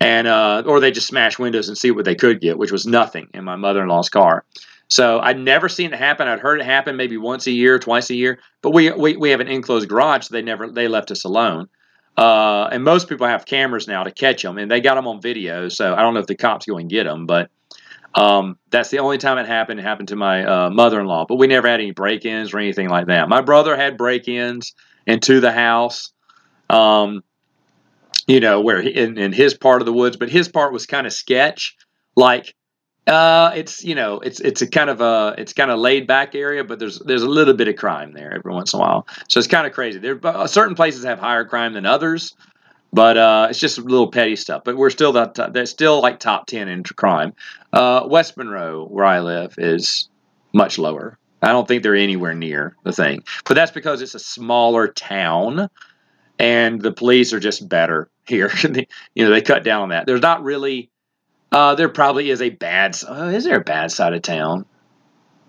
and 0.01 0.27
uh, 0.27 0.63
or 0.67 0.81
they 0.81 0.91
just 0.91 1.07
smash 1.07 1.39
windows 1.39 1.69
and 1.69 1.77
see 1.77 1.91
what 1.91 2.05
they 2.05 2.15
could 2.15 2.41
get, 2.41 2.59
which 2.59 2.73
was 2.73 2.87
nothing 2.87 3.29
in 3.35 3.45
my 3.45 3.57
mother-in-law's 3.57 4.09
car. 4.09 4.45
So 4.89 5.21
I'd 5.21 5.39
never 5.39 5.69
seen 5.69 5.93
it 5.93 5.99
happen. 5.99 6.27
I'd 6.27 6.41
heard 6.41 6.61
it 6.61 6.67
happen 6.67 6.97
maybe 6.97 7.17
once 7.17 7.47
a 7.47 7.53
year, 7.53 7.79
twice 7.79 8.11
a 8.11 8.15
year, 8.15 8.41
but 8.61 8.71
we 8.71 8.91
we, 8.91 9.17
we 9.17 9.31
have 9.31 9.41
an 9.41 9.49
enclosed 9.49 9.89
garage, 9.89 10.27
so 10.27 10.33
they 10.33 10.43
never 10.43 10.71
they 10.71 10.89
left 10.89 11.11
us 11.11 11.25
alone. 11.25 11.69
Uh, 12.17 12.69
and 12.73 12.83
most 12.83 13.09
people 13.09 13.27
have 13.27 13.47
cameras 13.47 13.87
now 13.87 14.03
to 14.03 14.11
catch 14.11 14.43
them, 14.43 14.59
and 14.59 14.71
they 14.71 14.81
got 14.81 14.97
them 14.97 15.07
on 15.07 15.23
video. 15.23 15.69
So 15.69 15.95
I 15.95 16.03
don't 16.03 16.13
know 16.13 16.21
if 16.21 16.27
the 16.27 16.35
cops 16.35 16.67
go 16.67 16.77
and 16.77 16.91
get 16.91 17.05
them, 17.05 17.25
but 17.25 17.51
um, 18.15 18.59
that's 18.71 18.91
the 18.91 18.99
only 18.99 19.17
time 19.17 19.39
it 19.39 19.47
happened. 19.47 19.79
It 19.79 19.85
happened 19.85 20.09
to 20.09 20.17
my 20.17 20.45
uh, 20.45 20.71
mother-in-law, 20.71 21.27
but 21.27 21.37
we 21.37 21.47
never 21.47 21.69
had 21.69 21.81
any 21.81 21.93
break-ins 21.93 22.53
or 22.53 22.59
anything 22.59 22.89
like 22.89 23.07
that. 23.07 23.29
My 23.29 23.41
brother 23.41 23.77
had 23.77 23.97
break-ins 23.97 24.75
into 25.07 25.41
the 25.41 25.53
house 25.53 26.13
um, 26.71 27.23
you 28.27 28.41
know, 28.41 28.61
where 28.61 28.81
he, 28.81 28.91
in, 28.91 29.19
in 29.19 29.33
his 29.33 29.55
part 29.55 29.83
of 29.83 29.87
the 29.87 29.93
woods, 29.93 30.17
but 30.17 30.31
his 30.31 30.49
part 30.49 30.73
was 30.73 30.87
kind 30.87 31.07
of 31.07 31.13
sketch. 31.13 31.77
Like, 32.17 32.55
uh, 33.07 33.51
it's 33.55 33.83
you 33.83 33.95
know, 33.95 34.21
it's 34.21 34.41
it's 34.41 34.63
a 34.63 34.69
kind 34.69 34.89
of 34.89 35.01
a 35.01 35.35
it's 35.37 35.53
kind 35.53 35.71
of 35.71 35.79
laid 35.79 36.07
back 36.07 36.35
area, 36.35 36.63
but 36.63 36.79
there's 36.79 37.01
there's 37.01 37.23
a 37.23 37.29
little 37.29 37.55
bit 37.55 37.67
of 37.67 37.77
crime 37.77 38.13
there 38.13 38.33
every 38.33 38.53
once 38.53 38.73
in 38.73 38.79
a 38.79 38.81
while. 38.81 39.07
So 39.29 39.39
it's 39.39 39.49
kind 39.49 39.67
of 39.67 39.73
crazy. 39.73 39.99
There, 39.99 40.19
uh, 40.23 40.47
certain 40.47 40.77
places 40.77 41.05
have 41.05 41.19
higher 41.19 41.45
crime 41.45 41.73
than 41.73 41.87
others, 41.87 42.35
but 42.93 43.17
uh, 43.17 43.49
it's 43.51 43.59
just 43.59 43.79
a 43.79 43.83
little 43.83 44.11
petty 44.11 44.37
stuff. 44.37 44.63
But 44.65 44.77
we're 44.77 44.91
still 44.91 45.13
that 45.13 45.53
they're 45.53 45.67
still 45.67 46.01
like 46.01 46.21
top 46.21 46.47
ten 46.47 46.69
in 46.69 46.85
crime. 46.85 47.33
Uh, 47.73 48.07
West 48.07 48.37
Monroe, 48.37 48.87
where 48.87 49.05
I 49.05 49.21
live, 49.21 49.55
is 49.59 50.09
much 50.53 50.79
lower. 50.79 51.19
I 51.43 51.49
don't 51.49 51.67
think 51.67 51.83
they're 51.83 51.97
anywhere 51.97 52.35
near 52.35 52.77
the 52.85 52.93
thing. 52.93 53.25
But 53.47 53.55
that's 53.55 53.73
because 53.73 54.03
it's 54.03 54.15
a 54.15 54.21
smaller 54.21 54.89
town 54.89 55.69
and 56.41 56.81
the 56.81 56.91
police 56.91 57.35
are 57.35 57.39
just 57.39 57.69
better 57.69 58.09
here. 58.27 58.51
you 59.15 59.25
know, 59.25 59.31
they 59.31 59.43
cut 59.43 59.63
down 59.63 59.83
on 59.83 59.89
that. 59.91 60.07
There's 60.07 60.23
not 60.23 60.43
really, 60.43 60.89
uh, 61.53 61.75
there 61.75 61.91
probably 61.91 62.31
is 62.31 62.41
a 62.41 62.49
bad, 62.49 62.97
uh, 63.07 63.25
is 63.25 63.45
there 63.45 63.59
a 63.59 63.65
bad 63.65 63.93
side 63.93 64.15
of 64.15 64.23
town? 64.23 64.65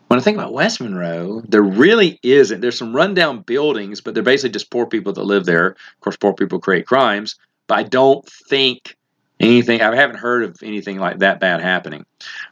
When 0.07 0.19
I 0.19 0.21
think 0.21 0.35
about 0.37 0.51
West 0.51 0.81
Monroe, 0.81 1.41
there 1.47 1.63
really 1.63 2.19
isn't. 2.21 2.59
There's 2.59 2.77
some 2.77 2.93
rundown 2.93 3.39
buildings, 3.43 4.01
but 4.01 4.13
they're 4.13 4.21
basically 4.21 4.49
just 4.49 4.69
poor 4.69 4.85
people 4.85 5.13
that 5.13 5.23
live 5.23 5.45
there. 5.45 5.67
Of 5.67 6.01
course, 6.01 6.17
poor 6.17 6.33
people 6.33 6.59
create 6.59 6.85
crimes, 6.85 7.37
but 7.67 7.77
I 7.77 7.83
don't 7.83 8.27
think 8.27 8.97
anything, 9.39 9.81
I 9.81 9.95
haven't 9.95 10.17
heard 10.17 10.43
of 10.43 10.61
anything 10.61 10.99
like 10.99 11.19
that 11.19 11.39
bad 11.39 11.61
happening. 11.61 12.05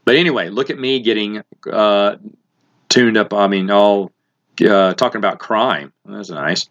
But 0.05 0.15
anyway, 0.15 0.47
look 0.47 0.69
at 0.69 0.79
me 0.79 1.01
getting 1.01 1.43
uh, 1.69 2.15
tuned 2.87 3.17
up. 3.17 3.33
I 3.33 3.47
mean, 3.47 3.69
all 3.69 4.13
uh, 4.61 4.93
talking 4.93 5.19
about 5.19 5.39
crime. 5.39 5.93
That's 6.05 6.29
nice. 6.29 6.67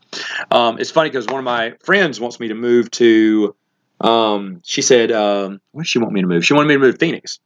Um, 0.51 0.79
it's 0.79 0.91
funny 0.91 1.11
because 1.11 1.27
one 1.27 1.39
of 1.39 1.45
my 1.45 1.75
friends 1.85 2.21
wants 2.21 2.41
me 2.41 2.49
to 2.49 2.55
move 2.55 2.91
to. 2.93 3.55
Um, 4.01 4.61
she 4.65 4.83
said, 4.83 5.11
um, 5.11 5.61
"Where 5.73 5.83
does 5.83 5.91
she 5.91 5.99
want 5.99 6.13
me 6.13 6.21
to 6.21 6.27
move?" 6.27 6.45
She 6.45 6.55
wanted 6.55 6.69
me 6.69 6.75
to 6.75 6.81
move 6.81 6.95
to 6.95 6.99
Phoenix, 6.99 7.39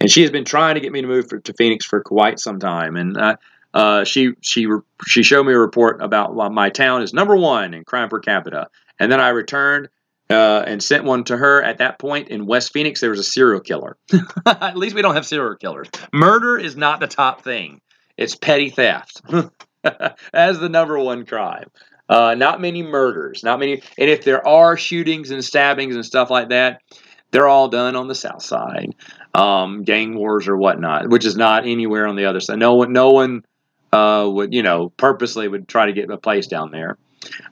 and 0.00 0.10
she 0.10 0.22
has 0.22 0.30
been 0.30 0.44
trying 0.44 0.74
to 0.74 0.80
get 0.80 0.92
me 0.92 1.02
to 1.02 1.08
move 1.08 1.28
for, 1.28 1.38
to 1.38 1.52
Phoenix 1.54 1.84
for 1.84 2.00
quite 2.00 2.40
some 2.40 2.58
time. 2.58 2.96
And 2.96 3.16
uh, 3.16 3.36
uh, 3.74 4.04
she 4.04 4.32
she 4.40 4.66
she 5.06 5.22
showed 5.22 5.44
me 5.44 5.52
a 5.52 5.58
report 5.58 6.02
about 6.02 6.34
why 6.34 6.48
my 6.48 6.70
town 6.70 7.02
is 7.02 7.12
number 7.12 7.36
one 7.36 7.74
in 7.74 7.84
crime 7.84 8.08
per 8.08 8.20
capita. 8.20 8.68
And 8.98 9.10
then 9.10 9.20
I 9.20 9.28
returned 9.28 9.88
uh, 10.28 10.64
and 10.66 10.82
sent 10.82 11.04
one 11.04 11.24
to 11.24 11.36
her. 11.36 11.62
At 11.62 11.78
that 11.78 11.98
point 11.98 12.28
in 12.28 12.46
West 12.46 12.72
Phoenix, 12.72 13.00
there 13.00 13.10
was 13.10 13.18
a 13.18 13.24
serial 13.24 13.60
killer. 13.60 13.96
At 14.46 14.76
least 14.76 14.94
we 14.94 15.02
don't 15.02 15.14
have 15.14 15.26
serial 15.26 15.56
killers. 15.56 15.88
Murder 16.12 16.58
is 16.58 16.76
not 16.76 17.00
the 17.00 17.06
top 17.06 17.42
thing. 17.42 17.80
It's 18.16 18.34
petty 18.34 18.70
theft 18.70 19.22
as 20.32 20.58
the 20.58 20.68
number 20.68 20.98
one 20.98 21.24
crime. 21.24 21.70
Uh, 22.08 22.34
not 22.34 22.60
many 22.60 22.82
murders, 22.82 23.44
not 23.44 23.60
many. 23.60 23.82
And 23.96 24.10
if 24.10 24.24
there 24.24 24.46
are 24.46 24.76
shootings 24.76 25.30
and 25.30 25.44
stabbings 25.44 25.94
and 25.94 26.04
stuff 26.04 26.28
like 26.28 26.48
that, 26.48 26.82
they're 27.30 27.46
all 27.46 27.68
done 27.68 27.94
on 27.94 28.08
the 28.08 28.14
south 28.14 28.42
side, 28.42 28.96
um, 29.34 29.84
gang 29.84 30.16
wars 30.16 30.48
or 30.48 30.56
whatnot, 30.56 31.08
which 31.08 31.24
is 31.24 31.36
not 31.36 31.66
anywhere 31.66 32.08
on 32.08 32.16
the 32.16 32.24
other 32.24 32.40
side. 32.40 32.58
No 32.58 32.74
one, 32.74 32.92
no 32.92 33.10
one 33.10 33.44
uh, 33.92 34.28
would, 34.28 34.52
you 34.52 34.64
know, 34.64 34.88
purposely 34.96 35.46
would 35.46 35.68
try 35.68 35.86
to 35.86 35.92
get 35.92 36.10
a 36.10 36.18
place 36.18 36.48
down 36.48 36.72
there, 36.72 36.98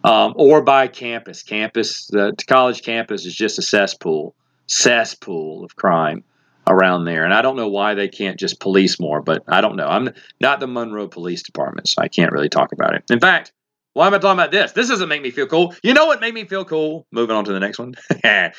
um, 0.03 0.35
or 0.37 0.63
by 0.63 0.89
campus. 0.89 1.45
Campus, 1.45 2.09
the 2.09 2.35
college 2.49 2.83
campus 2.83 3.25
is 3.27 3.35
just 3.37 3.61
a 3.61 3.63
cesspool, 3.63 4.35
cesspool 4.67 5.65
of 5.65 5.77
crime 5.77 6.25
around 6.69 7.05
there. 7.05 7.25
And 7.25 7.35
I 7.35 7.43
don't 7.43 7.57
know 7.57 7.69
why 7.69 7.95
they 7.95 8.09
can't 8.09 8.39
just 8.39 8.61
police 8.61 9.01
more, 9.01 9.23
but 9.23 9.43
I 9.49 9.61
don't 9.61 9.77
know. 9.77 9.87
I'm 9.87 10.11
not 10.41 10.61
the 10.61 10.67
Monroe 10.67 11.09
Police 11.09 11.43
Department, 11.43 11.89
so 11.89 12.03
I 12.03 12.09
can't 12.09 12.33
really 12.33 12.49
talk 12.49 12.73
about 12.73 12.95
it. 12.95 13.05
In 13.11 13.21
fact, 13.21 13.53
why 13.95 14.07
am 14.07 14.15
I 14.15 14.19
talking 14.19 14.39
about 14.39 14.53
this? 14.53 14.73
This 14.73 14.89
doesn't 14.89 15.09
make 15.09 15.23
me 15.23 15.31
feel 15.31 15.47
cool. 15.47 15.75
You 15.83 15.95
know 15.95 16.07
what 16.07 16.21
made 16.21 16.35
me 16.35 16.45
feel 16.45 16.65
cool? 16.65 17.07
Moving 17.11 17.35
on 17.35 17.45
to 17.47 17.53
the 17.53 17.61
next 17.61 17.79
one. 17.79 17.95
a 18.25 18.53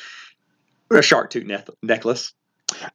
shark 1.02 1.30
tooth 1.30 1.46
ne- 1.46 1.64
necklace. 1.82 2.34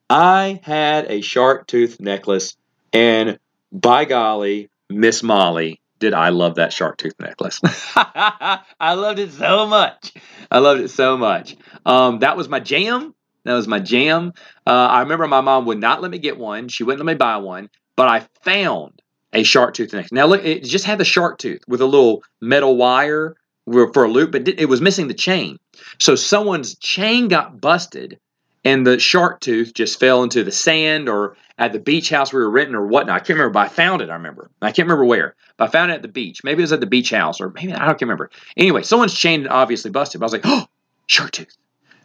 I 0.09 0.59
had 0.63 1.09
a 1.09 1.21
shark 1.21 1.67
tooth 1.67 1.99
necklace, 1.99 2.55
and 2.93 3.39
by 3.71 4.05
golly, 4.05 4.69
Miss 4.89 5.23
Molly, 5.23 5.81
did 5.99 6.13
I 6.13 6.29
love 6.29 6.55
that 6.55 6.73
shark 6.73 6.97
tooth 6.97 7.15
necklace. 7.19 7.59
I 7.95 8.93
loved 8.93 9.19
it 9.19 9.31
so 9.31 9.65
much. 9.65 10.13
I 10.51 10.59
loved 10.59 10.81
it 10.81 10.89
so 10.89 11.17
much. 11.17 11.57
Um, 11.85 12.19
that 12.19 12.37
was 12.37 12.47
my 12.49 12.59
jam. 12.59 13.15
That 13.45 13.53
was 13.53 13.67
my 13.67 13.79
jam. 13.79 14.33
Uh, 14.67 14.71
I 14.71 15.01
remember 15.01 15.27
my 15.27 15.41
mom 15.41 15.65
would 15.67 15.79
not 15.79 16.01
let 16.01 16.11
me 16.11 16.17
get 16.17 16.37
one. 16.37 16.67
She 16.67 16.83
wouldn't 16.83 17.05
let 17.05 17.11
me 17.11 17.17
buy 17.17 17.37
one, 17.37 17.69
but 17.95 18.07
I 18.07 18.27
found 18.43 19.01
a 19.33 19.43
shark 19.43 19.75
tooth 19.75 19.93
necklace. 19.93 20.11
Now 20.11 20.25
look, 20.25 20.43
it 20.43 20.63
just 20.63 20.85
had 20.85 20.97
the 20.97 21.05
shark 21.05 21.37
tooth 21.37 21.61
with 21.67 21.81
a 21.81 21.85
little 21.85 22.23
metal 22.41 22.75
wire 22.75 23.35
for 23.65 24.03
a 24.03 24.09
loop, 24.09 24.31
but 24.31 24.47
it 24.47 24.67
was 24.67 24.81
missing 24.81 25.07
the 25.07 25.13
chain. 25.13 25.57
So 25.99 26.15
someone's 26.15 26.75
chain 26.77 27.27
got 27.27 27.59
busted, 27.61 28.19
and 28.63 28.85
the 28.85 28.99
shark 28.99 29.41
tooth 29.41 29.73
just 29.73 29.99
fell 29.99 30.23
into 30.23 30.43
the 30.43 30.51
sand 30.51 31.07
or 31.07 31.37
at 31.57 31.71
the 31.71 31.79
beach 31.79 32.09
house 32.09 32.33
we 32.33 32.39
were 32.39 32.49
renting 32.49 32.75
or 32.75 32.87
whatnot. 32.87 33.15
I 33.15 33.19
can't 33.19 33.37
remember, 33.37 33.53
but 33.53 33.59
I 33.59 33.67
found 33.69 34.01
it. 34.01 34.09
I 34.09 34.13
remember. 34.13 34.49
I 34.61 34.67
can't 34.71 34.87
remember 34.87 35.05
where, 35.05 35.35
but 35.57 35.69
I 35.69 35.71
found 35.71 35.91
it 35.91 35.95
at 35.95 36.01
the 36.01 36.07
beach. 36.07 36.43
Maybe 36.43 36.61
it 36.61 36.63
was 36.63 36.73
at 36.73 36.79
the 36.79 36.87
beach 36.87 37.11
house, 37.11 37.39
or 37.39 37.51
maybe 37.51 37.73
I 37.73 37.85
don't 37.85 38.01
remember. 38.01 38.31
Anyway, 38.57 38.81
someone's 38.81 39.13
chain 39.13 39.47
obviously 39.47 39.91
busted. 39.91 40.19
But 40.19 40.25
I 40.25 40.27
was 40.27 40.33
like, 40.33 40.41
oh, 40.45 40.65
shark 41.07 41.31
tooth. 41.31 41.55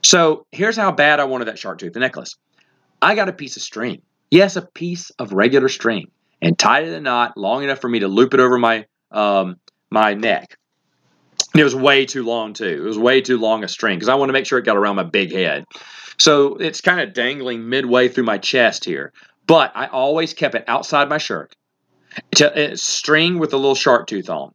So 0.02 0.46
here's 0.52 0.76
how 0.76 0.92
bad 0.92 1.20
I 1.20 1.24
wanted 1.24 1.46
that 1.46 1.58
shark 1.58 1.78
tooth, 1.78 1.92
the 1.92 2.00
necklace. 2.00 2.36
I 3.02 3.14
got 3.14 3.28
a 3.28 3.32
piece 3.32 3.56
of 3.56 3.62
string. 3.62 4.02
Yes, 4.30 4.56
a 4.56 4.62
piece 4.62 5.10
of 5.10 5.32
regular 5.32 5.68
string, 5.68 6.10
and 6.40 6.58
tied 6.58 6.84
it 6.84 6.88
in 6.88 6.94
a 6.94 7.00
knot 7.00 7.36
long 7.36 7.64
enough 7.64 7.80
for 7.80 7.88
me 7.88 8.00
to 8.00 8.08
loop 8.08 8.34
it 8.34 8.40
over 8.40 8.58
my 8.58 8.86
um, 9.10 9.56
my 9.90 10.14
neck. 10.14 10.56
And 11.52 11.60
it 11.60 11.64
was 11.64 11.74
way 11.74 12.06
too 12.06 12.22
long 12.22 12.52
too. 12.52 12.64
It 12.64 12.86
was 12.86 12.98
way 12.98 13.20
too 13.20 13.38
long 13.38 13.64
a 13.64 13.68
string 13.68 13.96
because 13.96 14.08
I 14.08 14.14
want 14.14 14.28
to 14.28 14.32
make 14.32 14.46
sure 14.46 14.58
it 14.58 14.64
got 14.64 14.76
around 14.76 14.96
my 14.96 15.02
big 15.02 15.32
head. 15.32 15.64
So 16.18 16.56
it's 16.56 16.80
kind 16.80 17.00
of 17.00 17.12
dangling 17.12 17.68
midway 17.68 18.08
through 18.08 18.24
my 18.24 18.38
chest 18.38 18.84
here. 18.84 19.12
But 19.46 19.72
I 19.74 19.86
always 19.86 20.32
kept 20.32 20.54
it 20.54 20.64
outside 20.68 21.08
my 21.08 21.18
shirt. 21.18 21.52
It's 22.30 22.40
a, 22.40 22.76
string 22.76 23.38
with 23.38 23.52
a 23.52 23.56
little 23.56 23.74
shark 23.74 24.06
tooth 24.06 24.30
on. 24.30 24.52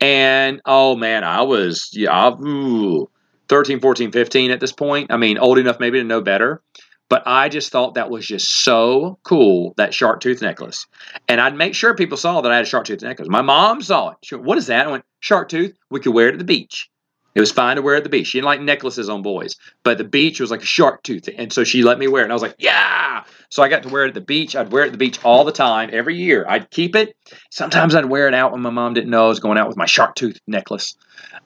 And 0.00 0.60
oh 0.66 0.94
man, 0.94 1.24
I 1.24 1.42
was 1.42 1.88
yeah, 1.92 2.30
ooh, 2.32 3.08
13, 3.48 3.80
14, 3.80 4.12
15 4.12 4.50
at 4.50 4.60
this 4.60 4.72
point. 4.72 5.12
I 5.12 5.16
mean, 5.16 5.38
old 5.38 5.58
enough 5.58 5.80
maybe 5.80 5.98
to 5.98 6.04
know 6.04 6.20
better. 6.20 6.62
But 7.08 7.22
I 7.24 7.48
just 7.48 7.70
thought 7.70 7.94
that 7.94 8.10
was 8.10 8.26
just 8.26 8.48
so 8.48 9.20
cool, 9.22 9.74
that 9.76 9.94
shark 9.94 10.20
tooth 10.20 10.42
necklace. 10.42 10.86
And 11.28 11.40
I'd 11.40 11.54
make 11.54 11.74
sure 11.74 11.94
people 11.94 12.16
saw 12.16 12.40
that 12.40 12.50
I 12.50 12.56
had 12.56 12.64
a 12.64 12.68
shark 12.68 12.86
tooth 12.86 13.02
necklace. 13.02 13.28
My 13.28 13.42
mom 13.42 13.80
saw 13.80 14.10
it. 14.10 14.16
She 14.24 14.34
went, 14.34 14.46
What 14.46 14.58
is 14.58 14.66
that? 14.66 14.88
I 14.88 14.90
went, 14.90 15.04
Shark 15.20 15.48
tooth. 15.48 15.76
We 15.90 16.00
could 16.00 16.14
wear 16.14 16.28
it 16.28 16.34
at 16.34 16.38
the 16.38 16.44
beach. 16.44 16.90
It 17.36 17.40
was 17.40 17.52
fine 17.52 17.76
to 17.76 17.82
wear 17.82 17.96
at 17.96 18.02
the 18.02 18.08
beach. 18.08 18.28
She 18.28 18.38
didn't 18.38 18.46
like 18.46 18.62
necklaces 18.62 19.10
on 19.10 19.20
boys, 19.20 19.56
but 19.82 19.98
the 19.98 20.04
beach 20.04 20.40
was 20.40 20.50
like 20.50 20.62
a 20.62 20.66
shark 20.66 21.02
tooth. 21.02 21.28
And 21.36 21.52
so 21.52 21.64
she 21.64 21.82
let 21.82 21.98
me 21.98 22.08
wear 22.08 22.22
it. 22.22 22.24
And 22.24 22.32
I 22.32 22.34
was 22.34 22.40
like, 22.40 22.54
yeah. 22.58 23.24
So 23.50 23.62
I 23.62 23.68
got 23.68 23.82
to 23.82 23.90
wear 23.90 24.06
it 24.06 24.08
at 24.08 24.14
the 24.14 24.22
beach. 24.22 24.56
I'd 24.56 24.72
wear 24.72 24.84
it 24.84 24.86
at 24.86 24.92
the 24.92 24.98
beach 24.98 25.22
all 25.22 25.44
the 25.44 25.52
time, 25.52 25.90
every 25.92 26.16
year. 26.16 26.46
I'd 26.48 26.70
keep 26.70 26.96
it. 26.96 27.14
Sometimes 27.50 27.94
I'd 27.94 28.06
wear 28.06 28.26
it 28.26 28.32
out 28.32 28.52
when 28.52 28.62
my 28.62 28.70
mom 28.70 28.94
didn't 28.94 29.10
know 29.10 29.26
I 29.26 29.28
was 29.28 29.40
going 29.40 29.58
out 29.58 29.68
with 29.68 29.76
my 29.76 29.84
shark 29.84 30.14
tooth 30.14 30.40
necklace. 30.46 30.96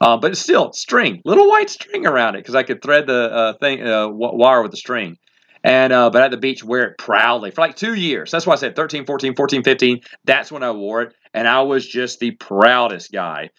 Uh, 0.01 0.17
but 0.17 0.37
still 0.37 0.73
string, 0.73 1.23
little 1.25 1.49
white 1.49 1.71
string 1.71 2.07
around 2.07 2.37
it 2.37 2.39
because 2.39 2.55
I 2.55 2.63
could 2.63 2.83
thread 2.83 3.09
the 3.09 3.33
uh, 3.33 3.53
thing 3.55 3.85
uh, 3.85 4.09
wire 4.11 4.63
with 4.63 4.71
the 4.71 4.77
string. 4.77 5.19
And 5.65 5.93
uh, 5.93 6.11
but 6.11 6.23
at 6.23 6.31
the 6.31 6.37
beach, 6.37 6.63
wear 6.63 6.85
it 6.85 6.99
proudly 6.99 7.51
for 7.51 7.63
like 7.63 7.75
two 7.75 7.95
years. 7.95 8.31
That's 8.31 8.47
why 8.47 8.53
I 8.53 8.57
said 8.57 8.77
13, 8.77 9.07
14, 9.07 9.35
14, 9.35 9.65
15. 9.65 10.01
That's 10.25 10.53
when 10.53 10.63
I 10.63 10.71
wore 10.71 11.03
it, 11.03 11.15
and 11.35 11.49
I 11.49 11.63
was 11.63 11.85
just 11.85 12.21
the 12.21 12.31
proudest 12.31 13.11
guy 13.11 13.51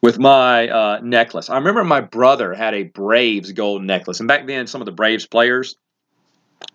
with 0.00 0.18
my 0.18 0.68
uh, 0.68 1.00
necklace. 1.02 1.50
I 1.50 1.56
remember 1.56 1.84
my 1.84 2.00
brother 2.00 2.54
had 2.54 2.74
a 2.74 2.84
Braves 2.84 3.52
gold 3.52 3.82
necklace, 3.82 4.20
and 4.20 4.28
back 4.28 4.46
then 4.46 4.66
some 4.66 4.80
of 4.80 4.86
the 4.86 4.92
Braves 4.92 5.26
players 5.26 5.76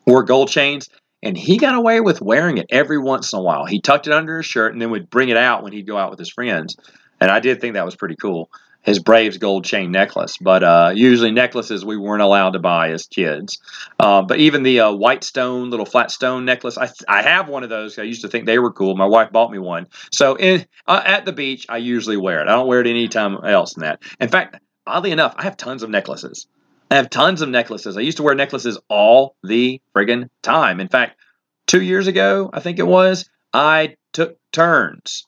wore 0.06 0.24
gold 0.24 0.50
chains, 0.50 0.90
and 1.22 1.38
he 1.38 1.58
got 1.58 1.76
away 1.76 2.02
with 2.02 2.22
wearing 2.22 2.58
it 2.58 2.68
every 2.70 2.98
once 2.98 3.34
in 3.34 3.40
a 3.40 3.42
while. 3.42 3.66
He 3.66 3.80
tucked 3.80 4.08
it 4.08 4.14
under 4.14 4.38
his 4.38 4.46
shirt 4.46 4.74
and 4.74 4.82
then 4.82 4.92
would 4.92 5.10
bring 5.10 5.30
it 5.30 5.38
out 5.38 5.64
when 5.64 5.74
he'd 5.74 5.88
go 5.88 5.98
out 5.98 6.10
with 6.10 6.20
his 6.20 6.30
friends, 6.30 6.76
and 7.20 7.32
I 7.32 7.40
did 7.40 7.62
think 7.62 7.76
that 7.76 7.86
was 7.86 7.96
pretty 7.96 8.16
cool. 8.16 8.50
His 8.84 9.00
Braves 9.00 9.38
gold 9.38 9.64
chain 9.64 9.92
necklace, 9.92 10.38
but 10.38 10.64
uh, 10.64 10.92
usually 10.94 11.32
necklaces 11.32 11.86
we 11.86 11.98
weren't 11.98 12.22
allowed 12.22 12.52
to 12.52 12.60
buy 12.60 12.92
as 12.92 13.06
kids. 13.06 13.60
Uh, 14.00 14.22
but 14.22 14.40
even 14.40 14.64
the 14.64 14.82
uh, 14.82 14.92
white 14.92 15.24
stone, 15.24 15.70
little 15.70 15.86
flat 15.86 16.12
stone 16.12 16.46
necklace, 16.46 16.78
I, 16.78 16.90
I 17.08 17.22
have 17.22 17.48
one 17.48 17.64
of 17.64 17.70
those. 17.70 17.98
I 17.98 18.04
used 18.04 18.22
to 18.22 18.28
think 18.28 18.46
they 18.46 18.60
were 18.60 18.72
cool. 18.72 18.96
My 18.96 19.06
wife 19.06 19.32
bought 19.32 19.52
me 19.52 19.60
one. 19.60 19.88
So 20.12 20.36
in, 20.36 20.66
uh, 20.86 21.02
at 21.06 21.26
the 21.26 21.32
beach, 21.32 21.66
I 21.70 21.78
usually 21.78 22.18
wear 22.18 22.42
it. 22.42 22.48
I 22.48 22.52
don't 22.52 22.68
wear 22.68 22.82
it 22.82 22.88
any 22.88 23.08
time 23.08 23.38
else 23.46 23.74
than 23.74 23.84
that. 23.84 24.04
In 24.20 24.30
fact, 24.30 24.60
oddly 24.86 25.12
enough, 25.12 25.34
I 25.38 25.44
have 25.44 25.58
tons 25.58 25.84
of 25.84 25.90
necklaces. 25.90 26.48
I 26.92 26.96
have 26.96 27.10
tons 27.10 27.42
of 27.42 27.50
necklaces. 27.50 27.98
I 27.98 28.02
used 28.02 28.18
to 28.18 28.24
wear 28.24 28.36
necklaces 28.36 28.78
all 28.90 29.36
the 29.44 29.82
friggin' 29.96 30.30
time. 30.42 30.80
In 30.80 30.90
fact, 30.90 31.20
two 31.68 31.82
years 31.82 32.08
ago, 32.08 32.50
I 32.54 32.60
think 32.60 32.80
it 32.80 32.88
was, 32.88 33.30
I 33.54 33.96
took 34.12 34.38
turns 34.52 35.26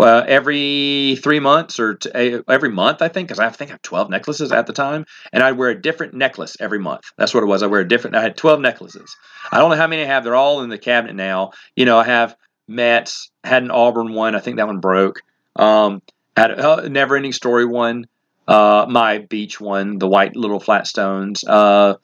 well, 0.00 0.24
every 0.26 1.18
three 1.22 1.40
months 1.40 1.78
or 1.78 1.96
t- 1.96 2.10
every 2.48 2.70
month, 2.70 3.02
I 3.02 3.08
think, 3.08 3.28
because 3.28 3.38
I 3.38 3.50
think 3.50 3.70
I 3.70 3.74
have 3.74 3.82
12 3.82 4.08
necklaces 4.08 4.50
at 4.50 4.66
the 4.66 4.72
time, 4.72 5.04
and 5.30 5.42
I'd 5.42 5.58
wear 5.58 5.68
a 5.68 5.78
different 5.78 6.14
necklace 6.14 6.56
every 6.58 6.78
month. 6.78 7.02
That's 7.18 7.34
what 7.34 7.42
it 7.42 7.46
was. 7.46 7.62
I 7.62 7.66
wear 7.66 7.82
a 7.82 7.86
different, 7.86 8.16
I 8.16 8.22
had 8.22 8.34
12 8.34 8.60
necklaces. 8.60 9.14
I 9.52 9.58
don't 9.58 9.68
know 9.68 9.76
how 9.76 9.86
many 9.86 10.00
I 10.00 10.06
have. 10.06 10.24
They're 10.24 10.34
all 10.34 10.62
in 10.62 10.70
the 10.70 10.78
cabinet 10.78 11.16
now. 11.16 11.50
You 11.76 11.84
know, 11.84 11.98
I 11.98 12.04
have 12.04 12.34
Matt's, 12.66 13.30
had 13.44 13.62
an 13.62 13.70
Auburn 13.70 14.14
one. 14.14 14.34
I 14.34 14.38
think 14.38 14.56
that 14.56 14.66
one 14.66 14.80
broke. 14.80 15.20
Um, 15.54 16.00
had 16.34 16.52
a 16.52 16.66
uh, 16.66 16.88
never 16.88 17.14
ending 17.14 17.34
story 17.34 17.66
one, 17.66 18.06
uh, 18.48 18.86
my 18.88 19.18
beach 19.18 19.60
one, 19.60 19.98
the 19.98 20.08
white 20.08 20.34
little 20.34 20.60
flat 20.60 20.86
stones. 20.86 21.44
Uh, 21.44 21.96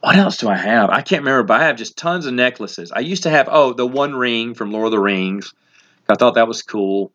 what 0.00 0.16
else 0.16 0.36
do 0.36 0.50
I 0.50 0.56
have? 0.56 0.90
I 0.90 1.00
can't 1.00 1.22
remember, 1.22 1.44
but 1.44 1.62
I 1.62 1.64
have 1.68 1.76
just 1.76 1.96
tons 1.96 2.26
of 2.26 2.34
necklaces. 2.34 2.92
I 2.92 3.00
used 3.00 3.22
to 3.22 3.30
have, 3.30 3.48
oh, 3.50 3.72
the 3.72 3.86
one 3.86 4.14
ring 4.14 4.52
from 4.52 4.72
Lord 4.72 4.88
of 4.88 4.92
the 4.92 5.00
Rings. 5.00 5.54
I 6.06 6.16
thought 6.16 6.34
that 6.34 6.46
was 6.46 6.60
cool. 6.60 7.14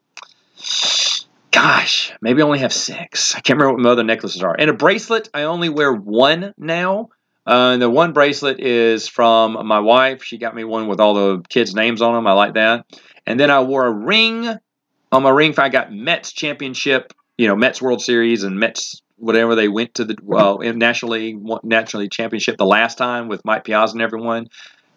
Gosh, 1.51 2.13
maybe 2.21 2.41
I 2.41 2.45
only 2.45 2.59
have 2.59 2.73
six. 2.73 3.33
I 3.33 3.39
can't 3.39 3.57
remember 3.57 3.75
what 3.75 3.83
my 3.83 3.89
other 3.91 4.03
necklaces 4.03 4.43
are. 4.43 4.55
And 4.57 4.69
a 4.69 4.73
bracelet, 4.73 5.29
I 5.33 5.43
only 5.43 5.69
wear 5.69 5.93
one 5.93 6.53
now. 6.57 7.09
Uh, 7.47 7.71
and 7.73 7.81
the 7.81 7.89
one 7.89 8.11
bracelet 8.11 8.59
is 8.59 9.07
from 9.07 9.65
my 9.65 9.79
wife. 9.79 10.23
She 10.23 10.37
got 10.37 10.55
me 10.55 10.63
one 10.63 10.87
with 10.87 10.99
all 10.99 11.13
the 11.13 11.43
kids' 11.47 11.75
names 11.75 12.01
on 12.01 12.13
them. 12.13 12.27
I 12.27 12.33
like 12.33 12.55
that. 12.55 12.85
And 13.25 13.39
then 13.39 13.51
I 13.51 13.61
wore 13.61 13.85
a 13.85 13.91
ring 13.91 14.47
on 15.11 15.23
my 15.23 15.29
ring. 15.29 15.53
I 15.57 15.69
got 15.69 15.93
Mets 15.93 16.33
championship, 16.33 17.13
you 17.37 17.47
know, 17.47 17.55
Mets 17.55 17.81
World 17.81 18.01
Series 18.01 18.43
and 18.43 18.59
Mets 18.59 19.01
whatever 19.17 19.55
they 19.55 19.67
went 19.67 19.95
to 19.95 20.05
the 20.05 20.17
well 20.21 20.59
National 20.59 21.13
League 21.13 21.39
National 21.63 22.01
League 22.01 22.11
championship 22.11 22.57
the 22.57 22.65
last 22.65 22.97
time 22.97 23.27
with 23.27 23.45
Mike 23.45 23.63
Piazza 23.63 23.93
and 23.93 24.01
everyone, 24.01 24.47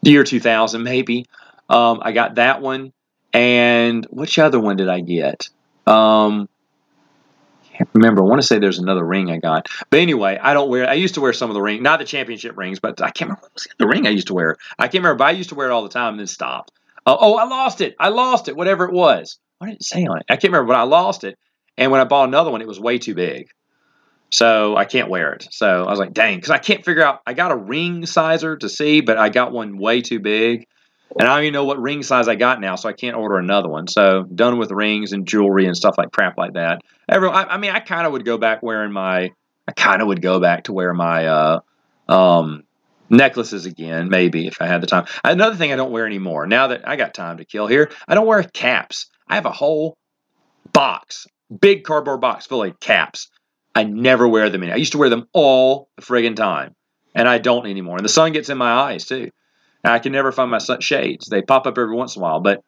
the 0.03 0.11
year 0.11 0.25
2000 0.25 0.83
maybe. 0.83 1.27
Um, 1.69 2.01
I 2.03 2.13
got 2.13 2.37
that 2.37 2.63
one, 2.63 2.93
and 3.33 4.07
which 4.11 4.39
other 4.39 4.61
one 4.61 4.77
did 4.77 4.89
I 4.89 5.01
get? 5.01 5.49
Um, 5.87 6.49
can't 7.79 7.91
remember. 7.95 8.23
I 8.23 8.27
want 8.27 8.41
to 8.41 8.47
say 8.47 8.59
there's 8.59 8.81
another 8.81 9.05
ring 9.05 9.31
I 9.31 9.39
got, 9.39 9.69
but 9.91 10.01
anyway, 10.01 10.39
I 10.41 10.53
don't 10.53 10.69
wear. 10.69 10.89
I 10.89 10.95
used 10.95 11.15
to 11.15 11.21
wear 11.21 11.33
some 11.33 11.49
of 11.49 11.55
the 11.55 11.63
ring, 11.63 11.83
not 11.83 12.01
the 12.01 12.05
championship 12.05 12.57
rings, 12.57 12.81
but 12.81 13.01
I 13.01 13.11
can't 13.11 13.31
remember 13.31 13.49
the 13.79 13.87
ring 13.87 14.07
I 14.07 14.11
used 14.11 14.27
to 14.29 14.35
wear. 14.35 14.57
I 14.79 14.89
can't 14.89 15.05
remember, 15.05 15.19
but 15.19 15.29
I 15.29 15.31
used 15.31 15.51
to 15.51 15.55
wear 15.55 15.69
it 15.69 15.73
all 15.73 15.85
the 15.85 15.89
time 15.89 16.15
and 16.15 16.21
then 16.21 16.27
stopped. 16.27 16.73
Uh, 17.07 17.17
oh, 17.19 17.37
I 17.37 17.45
lost 17.45 17.81
it. 17.81 17.95
I 17.99 18.09
lost 18.09 18.49
it. 18.49 18.57
Whatever 18.57 18.85
it 18.85 18.93
was. 18.93 19.39
What 19.59 19.69
did 19.69 19.77
it 19.77 19.85
say 19.85 20.05
on 20.07 20.19
it? 20.19 20.27
I 20.29 20.35
can't 20.35 20.53
remember, 20.53 20.73
but 20.73 20.79
I 20.79 20.83
lost 20.83 21.25
it. 21.25 21.39
And 21.77 21.93
when 21.93 22.01
I 22.01 22.05
bought 22.05 22.29
another 22.29 22.51
one, 22.51 22.61
it 22.61 22.69
was 22.69 22.81
way 22.81 22.99
too 22.99 23.15
big. 23.15 23.49
So 24.31 24.77
I 24.77 24.85
can't 24.85 25.09
wear 25.09 25.33
it. 25.33 25.47
So 25.53 25.85
I 25.85 25.91
was 25.91 25.99
like, 25.99 26.13
dang, 26.13 26.37
because 26.37 26.51
I 26.51 26.59
can't 26.59 26.85
figure 26.85 27.05
out. 27.05 27.21
I 27.27 27.33
got 27.33 27.53
a 27.53 27.57
ring 27.57 28.05
sizer 28.05 28.57
to 28.57 28.69
see, 28.69 29.01
but 29.01 29.17
I 29.17 29.29
got 29.29 29.53
one 29.53 29.79
way 29.79 30.03
too 30.03 30.19
big. 30.19 30.67
And 31.19 31.27
I 31.27 31.37
don't 31.37 31.45
even 31.45 31.55
know 31.55 31.65
what 31.65 31.81
ring 31.81 32.03
size 32.03 32.29
I 32.29 32.35
got 32.35 32.61
now, 32.61 32.77
so 32.77 32.89
I 32.89 32.93
can't 32.93 33.17
order 33.17 33.39
another 33.39 33.69
one. 33.69 33.89
So 33.89 34.25
done 34.25 34.59
with 34.59 34.71
rings 34.71 35.13
and 35.13 35.27
jewelry 35.27 35.67
and 35.67 35.77
stuff 35.77 35.97
like 35.97 36.13
crap 36.13 36.37
like 36.37 36.55
that. 36.55 36.81
Everyone, 37.09 37.37
I, 37.37 37.55
I 37.55 37.57
mean, 37.59 37.71
I 37.71 37.81
kind 37.81 38.07
of 38.07 38.13
would 38.13 38.25
go 38.25 38.39
back 38.39 38.63
wearing 38.63 38.93
my. 38.93 39.31
I 39.67 39.73
kind 39.73 40.01
of 40.01 40.09
would 40.09 40.23
go 40.23 40.41
back 40.41 40.65
to 40.65 40.73
wear 40.73 40.95
my 40.95 41.27
uh, 41.27 41.61
um, 42.09 42.65
necklaces 43.11 43.67
again, 43.67 44.09
maybe 44.09 44.47
if 44.47 44.61
I 44.61 44.67
had 44.67 44.81
the 44.81 44.87
time. 44.87 45.07
Another 45.25 45.57
thing 45.57 45.73
I 45.73 45.77
don't 45.77 45.91
wear 45.91 46.07
anymore. 46.07 46.47
Now 46.47 46.69
that 46.69 46.89
I 46.89 46.97
got 46.97 47.15
time 47.15 47.39
to 47.39 47.45
kill 47.45 47.67
here, 47.67 47.91
I 48.07 48.15
don't 48.15 48.27
wear 48.27 48.43
caps. 48.43 49.07
I 49.29 49.35
have 49.35 49.47
a 49.47 49.53
whole 49.53 49.97
box, 50.73 51.27
big 51.61 51.85
cardboard 51.85 52.21
box 52.21 52.47
full 52.47 52.63
of 52.63 52.81
caps. 52.81 53.29
I 53.75 53.85
never 53.85 54.27
wear 54.27 54.51
them 54.51 54.63
in. 54.63 54.73
I 54.73 54.77
used 54.77 54.93
to 54.93 54.99
wear 54.99 55.11
them 55.11 55.29
all 55.33 55.89
the 55.97 56.03
friggin' 56.03 56.37
time, 56.37 56.75
and 57.15 57.29
I 57.29 57.39
don't 57.39 57.67
anymore. 57.67 57.97
And 57.97 58.05
the 58.05 58.11
sun 58.11 58.33
gets 58.33 58.49
in 58.49 58.59
my 58.59 58.73
eyes 58.73 59.05
too. 59.05 59.31
I 59.85 59.99
can 59.99 60.13
never 60.13 60.33
find 60.33 60.51
my 60.51 60.59
shades. 60.59 61.27
They 61.27 61.43
pop 61.43 61.67
up 61.67 61.79
every 61.79 61.95
once 61.95 62.17
in 62.17 62.21
a 62.21 62.23
while, 62.23 62.41
but 62.41 62.63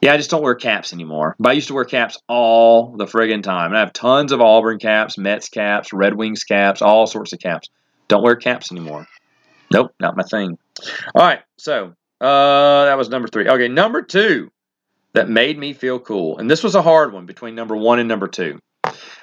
yeah, 0.00 0.14
I 0.14 0.16
just 0.16 0.30
don't 0.30 0.42
wear 0.42 0.54
caps 0.54 0.92
anymore. 0.92 1.36
But 1.38 1.50
I 1.50 1.52
used 1.52 1.68
to 1.68 1.74
wear 1.74 1.84
caps 1.84 2.18
all 2.28 2.96
the 2.96 3.04
friggin' 3.04 3.42
time. 3.42 3.66
And 3.66 3.76
I 3.76 3.80
have 3.80 3.92
tons 3.92 4.32
of 4.32 4.40
Auburn 4.40 4.78
caps, 4.78 5.18
Mets 5.18 5.48
caps, 5.48 5.92
Red 5.92 6.14
Wings 6.14 6.44
caps, 6.44 6.82
all 6.82 7.06
sorts 7.06 7.32
of 7.32 7.38
caps. 7.38 7.68
Don't 8.08 8.22
wear 8.22 8.36
caps 8.36 8.72
anymore. 8.72 9.06
Nope, 9.72 9.92
not 10.00 10.16
my 10.16 10.22
thing. 10.22 10.58
All 11.14 11.26
right, 11.26 11.40
so 11.58 11.94
uh, 12.20 12.84
that 12.86 12.98
was 12.98 13.08
number 13.08 13.28
three. 13.28 13.48
Okay, 13.48 13.68
number 13.68 14.02
two 14.02 14.50
that 15.12 15.28
made 15.28 15.58
me 15.58 15.72
feel 15.72 15.98
cool. 15.98 16.38
And 16.38 16.50
this 16.50 16.62
was 16.62 16.74
a 16.74 16.82
hard 16.82 17.12
one 17.12 17.26
between 17.26 17.54
number 17.54 17.76
one 17.76 17.98
and 17.98 18.08
number 18.08 18.28
two. 18.28 18.58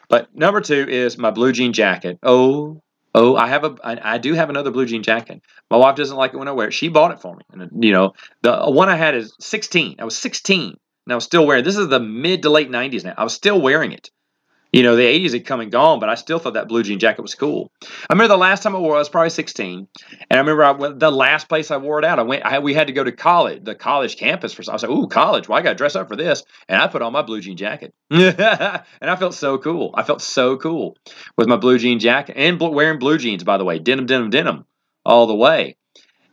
But 0.07 0.33
number 0.35 0.61
two 0.61 0.85
is 0.87 1.17
my 1.17 1.31
blue 1.31 1.51
jean 1.51 1.73
jacket. 1.73 2.19
Oh, 2.23 2.81
oh, 3.15 3.35
I 3.35 3.47
have 3.47 3.63
a, 3.63 3.75
I, 3.83 4.15
I 4.15 4.17
do 4.17 4.33
have 4.33 4.49
another 4.49 4.71
blue 4.71 4.85
jean 4.85 5.03
jacket. 5.03 5.41
My 5.69 5.77
wife 5.77 5.95
doesn't 5.95 6.15
like 6.15 6.33
it 6.33 6.37
when 6.37 6.47
I 6.47 6.51
wear 6.51 6.67
it. 6.67 6.73
She 6.73 6.89
bought 6.89 7.11
it 7.11 7.21
for 7.21 7.35
me. 7.35 7.43
And, 7.51 7.83
you 7.83 7.91
know, 7.91 8.13
the 8.41 8.63
uh, 8.63 8.69
one 8.69 8.89
I 8.89 8.95
had 8.95 9.15
is 9.15 9.35
16. 9.39 9.97
I 9.99 10.05
was 10.05 10.17
16 10.17 10.69
and 10.69 11.13
I 11.13 11.15
was 11.15 11.23
still 11.23 11.45
wearing 11.45 11.63
This 11.63 11.77
is 11.77 11.87
the 11.87 11.99
mid 11.99 12.43
to 12.43 12.49
late 12.49 12.69
90s 12.69 13.03
now. 13.03 13.13
I 13.17 13.23
was 13.23 13.33
still 13.33 13.61
wearing 13.61 13.91
it. 13.91 14.09
You 14.71 14.83
know, 14.83 14.95
the 14.95 15.03
80s 15.03 15.33
had 15.33 15.45
come 15.45 15.61
and 15.61 15.71
gone, 15.71 15.99
but 15.99 16.09
I 16.09 16.15
still 16.15 16.37
thought 16.37 16.53
that 16.53 16.67
blue 16.67 16.83
jean 16.83 16.99
jacket 16.99 17.23
was 17.23 17.33
cool. 17.33 17.71
I 17.81 18.13
remember 18.13 18.27
the 18.27 18.37
last 18.37 18.61
time 18.61 18.75
I 18.75 18.79
wore 18.79 18.93
it, 18.93 18.97
I 18.97 18.99
was 18.99 19.09
probably 19.09 19.31
16. 19.31 19.87
And 20.11 20.17
I 20.29 20.37
remember 20.37 20.63
I 20.63 20.71
went, 20.71 20.99
the 20.99 21.11
last 21.11 21.49
place 21.49 21.71
I 21.71 21.77
wore 21.77 21.97
it 21.97 22.05
out, 22.05 22.19
I 22.19 22.23
went, 22.23 22.45
I, 22.45 22.59
we 22.59 22.75
had 22.75 22.87
to 22.87 22.93
go 22.93 23.03
to 23.03 23.11
college, 23.11 23.63
the 23.63 23.73
college 23.73 24.17
campus 24.17 24.53
for. 24.53 24.63
I 24.69 24.73
was 24.73 24.83
like, 24.83 24.91
ooh, 24.91 25.07
college, 25.07 25.49
well, 25.49 25.57
I 25.57 25.63
got 25.63 25.69
to 25.69 25.75
dress 25.75 25.95
up 25.95 26.07
for 26.07 26.15
this. 26.15 26.43
And 26.67 26.79
I 26.79 26.87
put 26.87 27.01
on 27.01 27.13
my 27.13 27.23
blue 27.23 27.41
jean 27.41 27.57
jacket. 27.57 27.93
and 28.11 28.29
I 29.01 29.15
felt 29.15 29.33
so 29.33 29.57
cool. 29.57 29.91
I 29.95 30.03
felt 30.03 30.21
so 30.21 30.57
cool 30.57 30.97
with 31.35 31.47
my 31.47 31.57
blue 31.57 31.79
jean 31.79 31.99
jacket 31.99 32.35
and 32.37 32.59
wearing 32.59 32.99
blue 32.99 33.17
jeans, 33.17 33.43
by 33.43 33.57
the 33.57 33.65
way, 33.65 33.79
denim, 33.79 34.05
denim, 34.05 34.29
denim 34.29 34.65
all 35.03 35.25
the 35.25 35.35
way. 35.35 35.77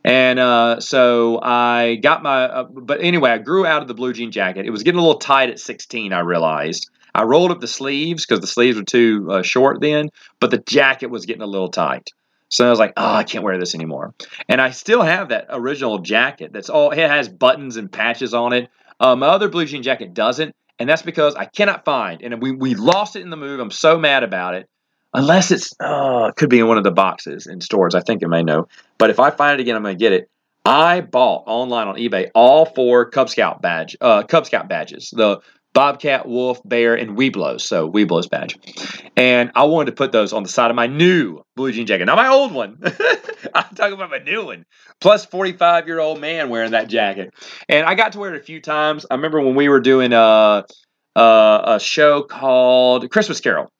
And 0.03 0.39
uh, 0.39 0.79
so 0.79 1.39
I 1.41 1.95
got 1.95 2.23
my, 2.23 2.43
uh, 2.43 2.63
but 2.63 3.01
anyway, 3.01 3.31
I 3.31 3.39
grew 3.39 3.65
out 3.65 3.81
of 3.81 3.87
the 3.87 3.93
blue 3.93 4.13
jean 4.13 4.31
jacket. 4.31 4.65
It 4.65 4.69
was 4.69 4.83
getting 4.83 4.99
a 4.99 5.01
little 5.01 5.19
tight 5.19 5.49
at 5.49 5.59
16, 5.59 6.13
I 6.13 6.19
realized. 6.19 6.89
I 7.17 7.23
rolled 7.23 7.51
up 7.51 7.59
the 7.59 7.67
sleeves 7.67 8.25
because 8.25 8.39
the 8.39 8.47
sleeves 8.47 8.77
were 8.77 8.83
too 8.83 9.27
uh, 9.31 9.41
short 9.41 9.81
then, 9.81 10.09
but 10.39 10.51
the 10.51 10.59
jacket 10.59 11.07
was 11.07 11.25
getting 11.25 11.41
a 11.41 11.47
little 11.47 11.69
tight. 11.69 12.11
So 12.49 12.65
I 12.65 12.69
was 12.69 12.79
like, 12.79 12.93
oh, 12.95 13.13
I 13.13 13.23
can't 13.23 13.43
wear 13.43 13.57
this 13.57 13.75
anymore. 13.75 14.13
And 14.47 14.61
I 14.61 14.69
still 14.69 15.01
have 15.01 15.29
that 15.29 15.47
original 15.49 15.97
jacket 15.99 16.53
that's 16.53 16.69
all, 16.69 16.91
it 16.91 16.99
has 16.99 17.27
buttons 17.27 17.75
and 17.75 17.91
patches 17.91 18.33
on 18.33 18.53
it. 18.53 18.69
Uh, 18.99 19.15
my 19.15 19.27
other 19.27 19.49
blue 19.49 19.65
jean 19.65 19.83
jacket 19.83 20.13
doesn't, 20.13 20.55
and 20.79 20.87
that's 20.87 21.01
because 21.01 21.35
I 21.35 21.45
cannot 21.45 21.83
find, 21.83 22.21
and 22.21 22.41
we, 22.41 22.51
we 22.51 22.75
lost 22.75 23.15
it 23.15 23.21
in 23.21 23.31
the 23.31 23.35
move. 23.35 23.59
I'm 23.59 23.71
so 23.71 23.97
mad 23.97 24.23
about 24.23 24.53
it. 24.53 24.69
Unless 25.13 25.51
it's, 25.51 25.73
it 25.79 26.35
could 26.35 26.49
be 26.49 26.59
in 26.59 26.67
one 26.67 26.77
of 26.77 26.83
the 26.83 26.91
boxes 26.91 27.47
in 27.47 27.61
stores. 27.61 27.95
I 27.95 28.01
think 28.01 28.21
it 28.21 28.27
may 28.27 28.43
know. 28.43 28.67
But 28.99 29.09
if 29.09 29.19
I 29.19 29.31
find 29.31 29.59
it 29.59 29.61
again, 29.61 29.75
I'm 29.75 29.81
going 29.81 29.97
to 29.97 29.99
get 29.99 30.13
it. 30.13 30.29
I 30.63 31.01
bought 31.01 31.43
online 31.47 31.87
on 31.87 31.95
eBay 31.95 32.29
all 32.35 32.65
four 32.65 33.09
Cub 33.09 33.29
Scout 33.29 33.61
badge, 33.61 33.95
uh, 34.01 34.23
Cub 34.23 34.45
Scout 34.45 34.67
badges. 34.67 35.11
The 35.15 35.39
Bobcat, 35.77 36.27
Wolf, 36.27 36.59
Bear, 36.65 36.95
and 36.95 37.15
Webelos. 37.15 37.61
So 37.61 37.87
Webelos 37.87 38.27
badge. 38.27 38.57
And 39.15 39.51
I 39.53 39.65
wanted 39.65 39.91
to 39.91 39.95
put 39.95 40.11
those 40.11 40.33
on 40.33 40.41
the 40.41 40.49
side 40.49 40.71
of 40.71 40.75
my 40.75 40.87
new 40.87 41.43
blue 41.55 41.71
jean 41.71 41.85
jacket. 41.85 42.05
Not 42.05 42.15
my 42.15 42.29
old 42.29 42.51
one. 42.51 42.79
I'm 43.53 43.75
talking 43.75 43.93
about 43.93 44.09
my 44.09 44.17
new 44.17 44.43
one. 44.43 44.65
Plus 44.99 45.27
45 45.27 45.85
year 45.85 45.99
old 45.99 46.19
man 46.19 46.49
wearing 46.49 46.71
that 46.71 46.89
jacket. 46.89 47.31
And 47.69 47.85
I 47.85 47.93
got 47.93 48.13
to 48.13 48.19
wear 48.19 48.33
it 48.33 48.41
a 48.41 48.43
few 48.43 48.59
times. 48.59 49.05
I 49.11 49.13
remember 49.13 49.39
when 49.39 49.53
we 49.53 49.69
were 49.69 49.79
doing 49.79 50.13
a, 50.13 50.65
a, 51.15 51.61
a 51.63 51.79
show 51.79 52.23
called 52.23 53.11
Christmas 53.11 53.39
Carol. 53.39 53.71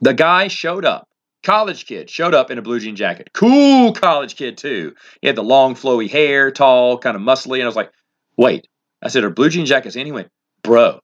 The 0.00 0.14
guy 0.14 0.48
showed 0.48 0.84
up. 0.84 1.06
College 1.44 1.86
kid 1.86 2.10
showed 2.10 2.34
up 2.34 2.50
in 2.50 2.58
a 2.58 2.62
blue 2.62 2.80
jean 2.80 2.96
jacket. 2.96 3.30
Cool 3.32 3.92
college 3.92 4.34
kid, 4.34 4.58
too. 4.58 4.96
He 5.20 5.28
had 5.28 5.36
the 5.36 5.44
long, 5.44 5.76
flowy 5.76 6.10
hair, 6.10 6.50
tall, 6.50 6.98
kind 6.98 7.14
of 7.14 7.22
muscly. 7.22 7.58
And 7.58 7.62
I 7.62 7.66
was 7.66 7.76
like, 7.76 7.92
wait. 8.36 8.66
I 9.00 9.06
said, 9.06 9.22
are 9.22 9.30
blue 9.30 9.50
jean 9.50 9.66
jackets? 9.66 9.94
And 9.94 10.04
he 10.04 10.10
went, 10.10 10.28
bro, 10.64 10.98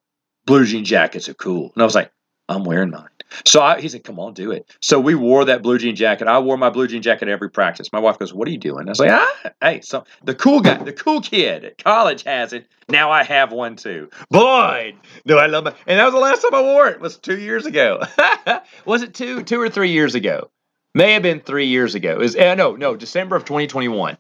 blue 0.49 0.65
jean 0.65 0.85
jackets 0.85 1.29
are 1.29 1.35
cool. 1.35 1.71
And 1.75 1.83
I 1.83 1.85
was 1.85 1.95
like, 1.95 2.11
I'm 2.49 2.65
wearing 2.65 2.91
mine. 2.91 3.09
So 3.45 3.61
I, 3.61 3.79
he 3.79 3.91
said, 3.91 4.05
come 4.05 4.19
on, 4.19 4.33
do 4.33 4.51
it. 4.51 4.75
So 4.81 4.99
we 4.99 5.15
wore 5.15 5.45
that 5.45 5.63
blue 5.63 5.77
jean 5.77 5.95
jacket. 5.95 6.27
I 6.27 6.39
wore 6.39 6.57
my 6.57 6.71
blue 6.71 6.89
jean 6.89 7.03
jacket 7.03 7.29
every 7.29 7.51
practice. 7.51 7.93
My 7.93 7.99
wife 7.99 8.19
goes, 8.19 8.33
what 8.33 8.49
are 8.49 8.51
you 8.51 8.59
doing? 8.59 8.89
I 8.89 8.91
was 8.91 8.99
like, 8.99 9.11
ah, 9.11 9.51
hey, 9.61 9.83
so 9.83 10.05
the 10.25 10.35
cool 10.35 10.61
guy, 10.61 10.83
the 10.83 10.95
cool 10.95 11.21
kid 11.21 11.67
at 11.67 11.77
college 11.77 12.23
has 12.23 12.55
it. 12.55 12.67
Now 12.89 13.11
I 13.11 13.25
have 13.25 13.53
one 13.53 13.77
too. 13.77 14.09
Boy, 14.31 14.95
do 15.27 15.37
I 15.37 15.47
love 15.47 15.67
it. 15.67 15.75
And 15.87 16.01
that 16.01 16.07
was 16.07 16.15
the 16.15 16.21
last 16.21 16.41
time 16.41 16.55
I 16.55 16.63
wore 16.63 16.89
it. 16.89 16.97
it 16.97 17.01
was 17.03 17.19
two 17.19 17.39
years 17.39 17.67
ago. 17.67 18.01
was 18.87 19.03
it 19.03 19.13
two, 19.13 19.43
two 19.43 19.61
or 19.61 19.69
three 19.69 19.91
years 19.91 20.15
ago? 20.15 20.51
May 20.95 21.13
have 21.13 21.23
been 21.23 21.41
three 21.41 21.67
years 21.67 21.95
ago. 21.95 22.21
Is 22.21 22.35
uh, 22.35 22.55
no, 22.55 22.75
no, 22.75 22.97
December 22.97 23.37
of 23.37 23.45
2021. 23.45 24.17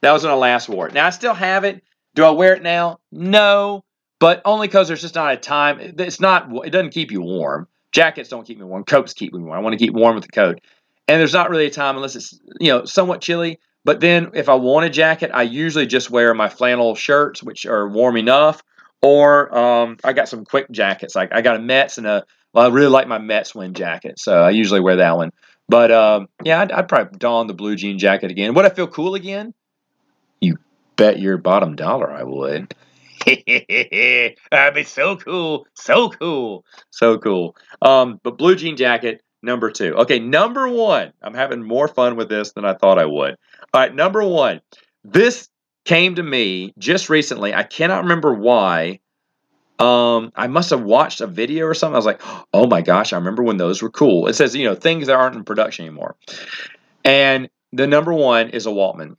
That 0.00 0.10
was 0.10 0.24
when 0.24 0.32
I 0.32 0.34
last 0.34 0.68
wore 0.68 0.88
it. 0.88 0.94
Now 0.94 1.06
I 1.06 1.10
still 1.10 1.34
have 1.34 1.62
it. 1.62 1.84
Do 2.16 2.24
I 2.24 2.30
wear 2.30 2.54
it 2.54 2.62
now? 2.64 2.98
No 3.12 3.84
but 4.18 4.42
only 4.44 4.66
because 4.66 4.88
there's 4.88 5.00
just 5.00 5.14
not 5.14 5.34
a 5.34 5.36
time. 5.36 5.78
It's 5.80 6.20
not. 6.20 6.48
It 6.64 6.70
doesn't 6.70 6.90
keep 6.90 7.10
you 7.10 7.20
warm. 7.20 7.68
Jackets 7.92 8.28
don't 8.28 8.46
keep 8.46 8.58
me 8.58 8.64
warm. 8.64 8.84
Coats 8.84 9.12
keep 9.12 9.32
me 9.32 9.40
warm. 9.40 9.56
I 9.56 9.60
want 9.60 9.78
to 9.78 9.84
keep 9.84 9.94
warm 9.94 10.14
with 10.14 10.24
the 10.24 10.32
coat. 10.32 10.60
And 11.06 11.18
there's 11.18 11.32
not 11.32 11.50
really 11.50 11.66
a 11.66 11.70
time 11.70 11.96
unless 11.96 12.16
it's 12.16 12.38
you 12.60 12.68
know 12.68 12.84
somewhat 12.84 13.20
chilly. 13.20 13.58
But 13.84 14.00
then 14.00 14.32
if 14.34 14.48
I 14.48 14.54
want 14.54 14.86
a 14.86 14.90
jacket, 14.90 15.30
I 15.32 15.42
usually 15.42 15.86
just 15.86 16.10
wear 16.10 16.34
my 16.34 16.48
flannel 16.48 16.94
shirts, 16.94 17.42
which 17.42 17.64
are 17.64 17.88
warm 17.88 18.16
enough. 18.16 18.62
Or 19.00 19.56
um, 19.56 19.96
I 20.02 20.12
got 20.12 20.28
some 20.28 20.44
quick 20.44 20.70
jackets. 20.70 21.14
Like 21.14 21.32
I 21.32 21.40
got 21.40 21.56
a 21.56 21.60
Mets 21.60 21.98
and 21.98 22.06
a. 22.06 22.24
Well, 22.52 22.66
I 22.66 22.68
really 22.68 22.88
like 22.88 23.06
my 23.06 23.18
Mets 23.18 23.54
wind 23.54 23.76
jacket, 23.76 24.18
so 24.18 24.42
I 24.42 24.50
usually 24.50 24.80
wear 24.80 24.96
that 24.96 25.16
one. 25.16 25.30
But 25.68 25.92
um, 25.92 26.28
yeah, 26.42 26.60
I'd, 26.60 26.72
I'd 26.72 26.88
probably 26.88 27.18
don 27.18 27.46
the 27.46 27.54
blue 27.54 27.76
jean 27.76 27.98
jacket 27.98 28.30
again. 28.30 28.54
Would 28.54 28.64
I 28.64 28.70
feel 28.70 28.86
cool 28.86 29.14
again? 29.14 29.54
You 30.40 30.56
bet 30.96 31.20
your 31.20 31.36
bottom 31.36 31.76
dollar 31.76 32.10
I 32.10 32.24
would. 32.24 32.74
That'd 34.50 34.74
be 34.74 34.84
so 34.84 35.16
cool. 35.16 35.66
So 35.74 36.10
cool. 36.10 36.64
So 36.90 37.18
cool. 37.18 37.56
Um, 37.82 38.20
but 38.22 38.38
blue 38.38 38.56
jean 38.56 38.76
jacket, 38.76 39.22
number 39.42 39.70
two. 39.70 39.94
Okay, 39.94 40.18
number 40.18 40.68
one. 40.68 41.12
I'm 41.22 41.34
having 41.34 41.62
more 41.62 41.88
fun 41.88 42.16
with 42.16 42.28
this 42.28 42.52
than 42.52 42.64
I 42.64 42.74
thought 42.74 42.98
I 42.98 43.06
would. 43.06 43.36
All 43.72 43.80
right, 43.80 43.94
number 43.94 44.22
one. 44.22 44.60
This 45.04 45.48
came 45.84 46.16
to 46.16 46.22
me 46.22 46.74
just 46.78 47.08
recently. 47.08 47.54
I 47.54 47.62
cannot 47.62 48.02
remember 48.02 48.34
why. 48.34 49.00
Um, 49.78 50.32
I 50.34 50.48
must 50.48 50.70
have 50.70 50.82
watched 50.82 51.20
a 51.20 51.26
video 51.26 51.66
or 51.66 51.74
something. 51.74 51.94
I 51.94 51.98
was 51.98 52.06
like, 52.06 52.22
oh 52.52 52.66
my 52.66 52.82
gosh, 52.82 53.12
I 53.12 53.16
remember 53.16 53.42
when 53.42 53.56
those 53.56 53.82
were 53.82 53.90
cool. 53.90 54.26
It 54.26 54.34
says, 54.34 54.54
you 54.54 54.64
know, 54.64 54.74
things 54.74 55.06
that 55.06 55.16
aren't 55.16 55.36
in 55.36 55.44
production 55.44 55.86
anymore. 55.86 56.16
And 57.04 57.48
the 57.72 57.86
number 57.86 58.12
one 58.12 58.50
is 58.50 58.66
a 58.66 58.70
Walkman. 58.70 59.16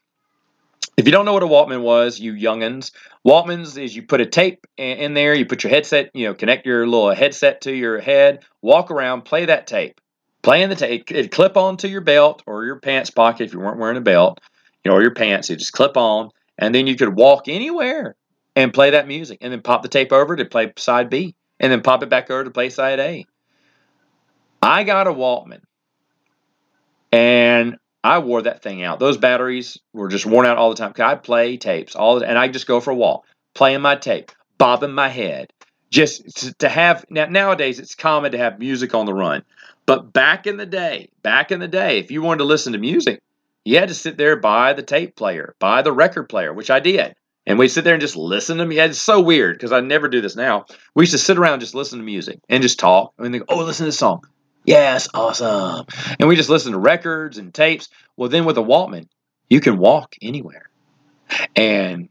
If 1.00 1.06
you 1.06 1.14
don't 1.14 1.24
know 1.24 1.32
what 1.32 1.44
a 1.44 1.48
Walkman 1.48 1.82
was, 1.82 2.20
you 2.20 2.34
youngins, 2.34 2.92
Walkmans 3.26 3.82
is 3.82 3.96
you 3.96 4.04
put 4.04 4.20
a 4.20 4.26
tape 4.26 4.68
in 4.76 5.14
there, 5.14 5.34
you 5.34 5.46
put 5.46 5.64
your 5.64 5.70
headset, 5.70 6.12
you 6.14 6.28
know, 6.28 6.34
connect 6.34 6.66
your 6.66 6.86
little 6.86 7.16
headset 7.16 7.62
to 7.62 7.74
your 7.74 8.02
head, 8.02 8.44
walk 8.62 8.92
around, 8.92 9.22
play 9.22 9.46
that 9.46 9.66
tape. 9.66 10.02
Playing 10.42 10.68
the 10.68 10.76
tape, 10.76 11.10
it 11.10 11.32
clip 11.32 11.56
onto 11.56 11.88
your 11.88 12.02
belt 12.02 12.44
or 12.46 12.66
your 12.66 12.82
pants 12.82 13.12
pocket 13.12 13.46
if 13.46 13.54
you 13.54 13.62
weren't 13.62 13.80
wearing 13.80 13.96
a 13.96 14.02
belt, 14.02 14.42
you 14.84 14.92
know, 14.92 14.98
or 14.98 15.02
your 15.02 15.14
pants, 15.14 15.50
it 15.50 15.60
just 15.60 15.72
clip 15.72 15.96
on, 15.96 16.32
and 16.58 16.76
then 16.76 16.86
you 16.86 16.98
could 16.98 17.16
walk 17.16 17.48
anywhere 17.48 18.18
and 18.58 18.74
play 18.74 18.90
that 18.90 19.08
music, 19.08 19.38
and 19.40 19.54
then 19.54 19.62
pop 19.62 19.84
the 19.84 19.88
tape 19.88 20.12
over 20.12 20.36
to 20.36 20.44
play 20.44 20.74
side 20.78 21.10
B, 21.10 21.34
and 21.62 21.72
then 21.72 21.82
pop 21.82 22.04
it 22.04 22.10
back 22.10 22.30
over 22.30 22.44
to 22.44 22.52
play 22.52 22.70
side 22.70 23.00
A. 23.00 23.26
I 24.62 24.84
got 24.84 25.08
a 25.08 25.14
Walkman, 25.14 25.62
and 27.14 27.78
I 28.04 28.20
wore 28.20 28.44
that 28.44 28.62
thing 28.62 28.84
out. 28.84 29.00
Those 29.00 29.18
batteries 29.18 29.78
were 29.94 30.08
just 30.08 30.26
worn 30.26 30.46
out 30.46 30.58
all 30.58 30.70
the 30.70 30.76
time. 30.76 30.94
I 31.00 31.16
play 31.16 31.58
tapes 31.58 31.96
all, 31.96 32.20
the, 32.20 32.28
and 32.28 32.38
I 32.38 32.48
just 32.48 32.68
go 32.68 32.80
for 32.80 32.92
a 32.92 32.96
walk, 32.96 33.26
playing 33.54 33.82
my 33.82 33.96
tape, 33.96 34.32
bobbing 34.58 34.94
my 34.94 35.10
head, 35.10 35.52
just 35.90 36.60
to 36.60 36.70
have. 36.70 37.06
Now 37.10 37.26
nowadays, 37.26 37.80
it's 37.80 37.96
common 37.96 38.32
to 38.32 38.38
have 38.38 38.60
music 38.60 38.94
on 38.94 39.06
the 39.06 39.14
run, 39.14 39.44
but 39.86 40.14
back 40.14 40.48
in 40.48 40.58
the 40.58 40.66
day, 40.66 41.10
back 41.24 41.52
in 41.52 41.60
the 41.60 41.68
day, 41.68 42.00
if 42.00 42.12
you 42.12 42.22
wanted 42.22 42.40
to 42.40 42.44
listen 42.46 42.74
to 42.74 42.80
music, 42.80 43.22
you 43.66 43.78
had 43.78 43.90
to 43.90 43.96
sit 43.96 44.18
there 44.18 44.36
by 44.36 44.74
the 44.74 44.84
tape 44.84 45.16
player, 45.16 45.56
by 45.60 45.82
the 45.82 45.92
record 45.92 46.30
player, 46.30 46.54
which 46.54 46.70
I 46.70 46.80
did. 46.80 47.16
And 47.46 47.58
we'd 47.58 47.70
sit 47.70 47.84
there 47.84 47.96
and 47.96 48.02
just 48.02 48.16
listen 48.16 48.60
to 48.60 48.66
me. 48.66 48.80
It's 48.80 49.02
so 49.02 49.22
weird 49.22 49.56
because 49.56 49.72
I 49.72 49.80
never 49.80 50.08
do 50.08 50.22
this 50.22 50.36
now. 50.36 50.66
We 50.94 51.04
used 51.04 51.14
to 51.14 51.18
sit 51.18 51.40
around 51.40 51.54
and 51.54 51.62
just 51.62 51.74
listen 51.74 51.98
to 51.98 52.06
music 52.06 52.40
and 52.48 52.62
just 52.62 52.78
talk. 52.78 53.14
I 53.18 53.24
mean, 53.24 53.32
they 53.32 53.40
go, 53.40 53.46
oh, 53.50 53.64
listen 53.64 53.86
to 53.86 53.88
this 53.88 53.98
song. 53.98 54.22
Yes, 54.70 55.08
awesome. 55.16 55.88
And 56.20 56.30
we 56.30 56.36
just 56.36 56.50
listen 56.50 56.74
to 56.74 56.78
records 56.78 57.40
and 57.40 57.52
tapes. 57.52 57.90
Well, 58.16 58.30
then 58.30 58.46
with 58.46 58.58
a 58.60 58.62
Walkman, 58.62 59.08
you 59.50 59.62
can 59.62 59.80
walk 59.80 60.16
anywhere. 60.22 60.70
And, 61.56 62.10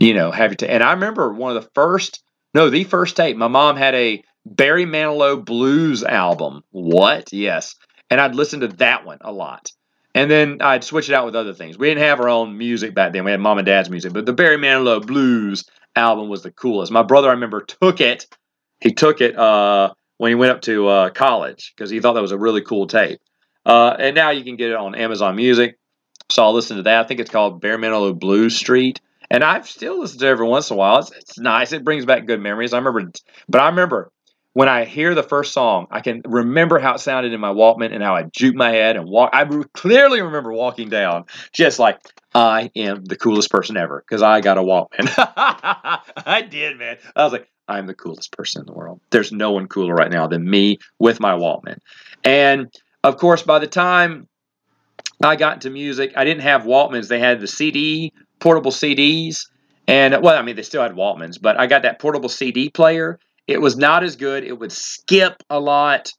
you 0.00 0.14
know, 0.14 0.32
have 0.32 0.50
your 0.50 0.56
tape. 0.56 0.70
And 0.70 0.82
I 0.82 0.92
remember 0.92 1.32
one 1.32 1.56
of 1.56 1.62
the 1.62 1.70
first, 1.72 2.24
no, 2.52 2.68
the 2.68 2.82
first 2.82 3.16
tape, 3.16 3.36
my 3.36 3.46
mom 3.46 3.76
had 3.76 3.94
a 3.94 4.24
Barry 4.44 4.86
Manilow 4.86 5.44
blues 5.44 6.02
album. 6.02 6.64
What? 6.72 7.32
Yes. 7.32 7.76
And 8.10 8.20
I'd 8.20 8.34
listen 8.34 8.60
to 8.60 8.68
that 8.68 9.06
one 9.06 9.18
a 9.20 9.30
lot. 9.30 9.70
And 10.12 10.28
then 10.28 10.58
I'd 10.60 10.82
switch 10.82 11.08
it 11.08 11.14
out 11.14 11.26
with 11.26 11.36
other 11.36 11.54
things. 11.54 11.78
We 11.78 11.86
didn't 11.86 12.02
have 12.02 12.18
our 12.18 12.28
own 12.28 12.58
music 12.58 12.92
back 12.92 13.12
then. 13.12 13.24
We 13.24 13.30
had 13.30 13.38
mom 13.38 13.58
and 13.58 13.66
dad's 13.66 13.88
music, 13.88 14.12
but 14.12 14.26
the 14.26 14.32
Barry 14.32 14.56
Manilow 14.56 15.06
Blues 15.06 15.64
album 15.94 16.28
was 16.28 16.42
the 16.42 16.50
coolest. 16.50 16.90
My 16.90 17.04
brother, 17.04 17.28
I 17.28 17.34
remember, 17.34 17.60
took 17.60 18.00
it. 18.00 18.26
He 18.80 18.92
took 18.92 19.20
it 19.20 19.38
uh, 19.38 19.92
when 20.20 20.30
he 20.30 20.34
went 20.34 20.52
up 20.52 20.60
to 20.60 20.86
uh, 20.86 21.08
college 21.08 21.72
because 21.74 21.88
he 21.88 21.98
thought 21.98 22.12
that 22.12 22.20
was 22.20 22.30
a 22.30 22.36
really 22.36 22.60
cool 22.60 22.86
tape. 22.86 23.18
Uh, 23.64 23.96
and 23.98 24.14
now 24.14 24.28
you 24.28 24.44
can 24.44 24.56
get 24.56 24.70
it 24.70 24.76
on 24.76 24.94
Amazon 24.94 25.34
Music. 25.34 25.78
So 26.30 26.44
I'll 26.44 26.52
listen 26.52 26.76
to 26.76 26.82
that. 26.82 27.02
I 27.02 27.08
think 27.08 27.20
it's 27.20 27.30
called 27.30 27.62
Barry 27.62 27.78
Manilow 27.78 28.18
Blue 28.18 28.50
Street. 28.50 29.00
And 29.30 29.42
I've 29.42 29.66
still 29.66 29.98
listened 29.98 30.20
to 30.20 30.26
it 30.26 30.30
every 30.30 30.46
once 30.46 30.68
in 30.68 30.74
a 30.74 30.78
while. 30.78 30.98
It's, 30.98 31.10
it's 31.12 31.38
nice. 31.38 31.72
It 31.72 31.84
brings 31.84 32.04
back 32.04 32.26
good 32.26 32.38
memories. 32.38 32.74
I 32.74 32.78
remember, 32.78 33.10
but 33.48 33.62
I 33.62 33.68
remember 33.68 34.12
when 34.52 34.68
I 34.68 34.84
hear 34.84 35.14
the 35.14 35.22
first 35.22 35.54
song, 35.54 35.86
I 35.90 36.00
can 36.00 36.20
remember 36.26 36.78
how 36.78 36.96
it 36.96 36.98
sounded 36.98 37.32
in 37.32 37.40
my 37.40 37.54
Walkman 37.54 37.94
and 37.94 38.02
how 38.02 38.14
I 38.14 38.24
juke 38.24 38.54
my 38.54 38.72
head 38.72 38.96
and 38.96 39.08
walk. 39.08 39.30
I 39.32 39.46
clearly 39.72 40.20
remember 40.20 40.52
walking 40.52 40.90
down 40.90 41.24
just 41.54 41.78
like 41.78 41.98
I 42.34 42.70
am 42.76 43.06
the 43.06 43.16
coolest 43.16 43.50
person 43.50 43.78
ever 43.78 44.04
because 44.06 44.20
I 44.20 44.42
got 44.42 44.58
a 44.58 44.62
Walkman. 44.62 45.08
I 45.16 46.42
did, 46.42 46.78
man. 46.78 46.98
I 47.16 47.24
was 47.24 47.32
like, 47.32 47.48
I'm 47.70 47.86
the 47.86 47.94
coolest 47.94 48.32
person 48.32 48.60
in 48.60 48.66
the 48.66 48.72
world. 48.72 49.00
There's 49.10 49.32
no 49.32 49.52
one 49.52 49.68
cooler 49.68 49.94
right 49.94 50.10
now 50.10 50.26
than 50.26 50.48
me 50.48 50.78
with 50.98 51.20
my 51.20 51.32
Walkman. 51.32 51.78
And 52.24 52.72
of 53.04 53.16
course, 53.16 53.42
by 53.42 53.58
the 53.58 53.66
time 53.66 54.28
I 55.22 55.36
got 55.36 55.54
into 55.54 55.70
music, 55.70 56.12
I 56.16 56.24
didn't 56.24 56.42
have 56.42 56.62
Walkmans. 56.62 57.08
They 57.08 57.20
had 57.20 57.40
the 57.40 57.46
CD, 57.46 58.12
portable 58.40 58.72
CDs. 58.72 59.46
And 59.86 60.22
well, 60.22 60.38
I 60.38 60.42
mean, 60.42 60.56
they 60.56 60.62
still 60.62 60.82
had 60.82 60.92
Walkmans, 60.92 61.40
but 61.40 61.58
I 61.58 61.66
got 61.66 61.82
that 61.82 61.98
portable 61.98 62.28
CD 62.28 62.70
player 62.70 63.18
it 63.50 63.60
was 63.60 63.76
not 63.76 64.04
as 64.04 64.14
good. 64.14 64.44
It 64.44 64.56
would 64.58 64.70
skip 64.70 65.42
a 65.50 65.58
lot. 65.58 66.12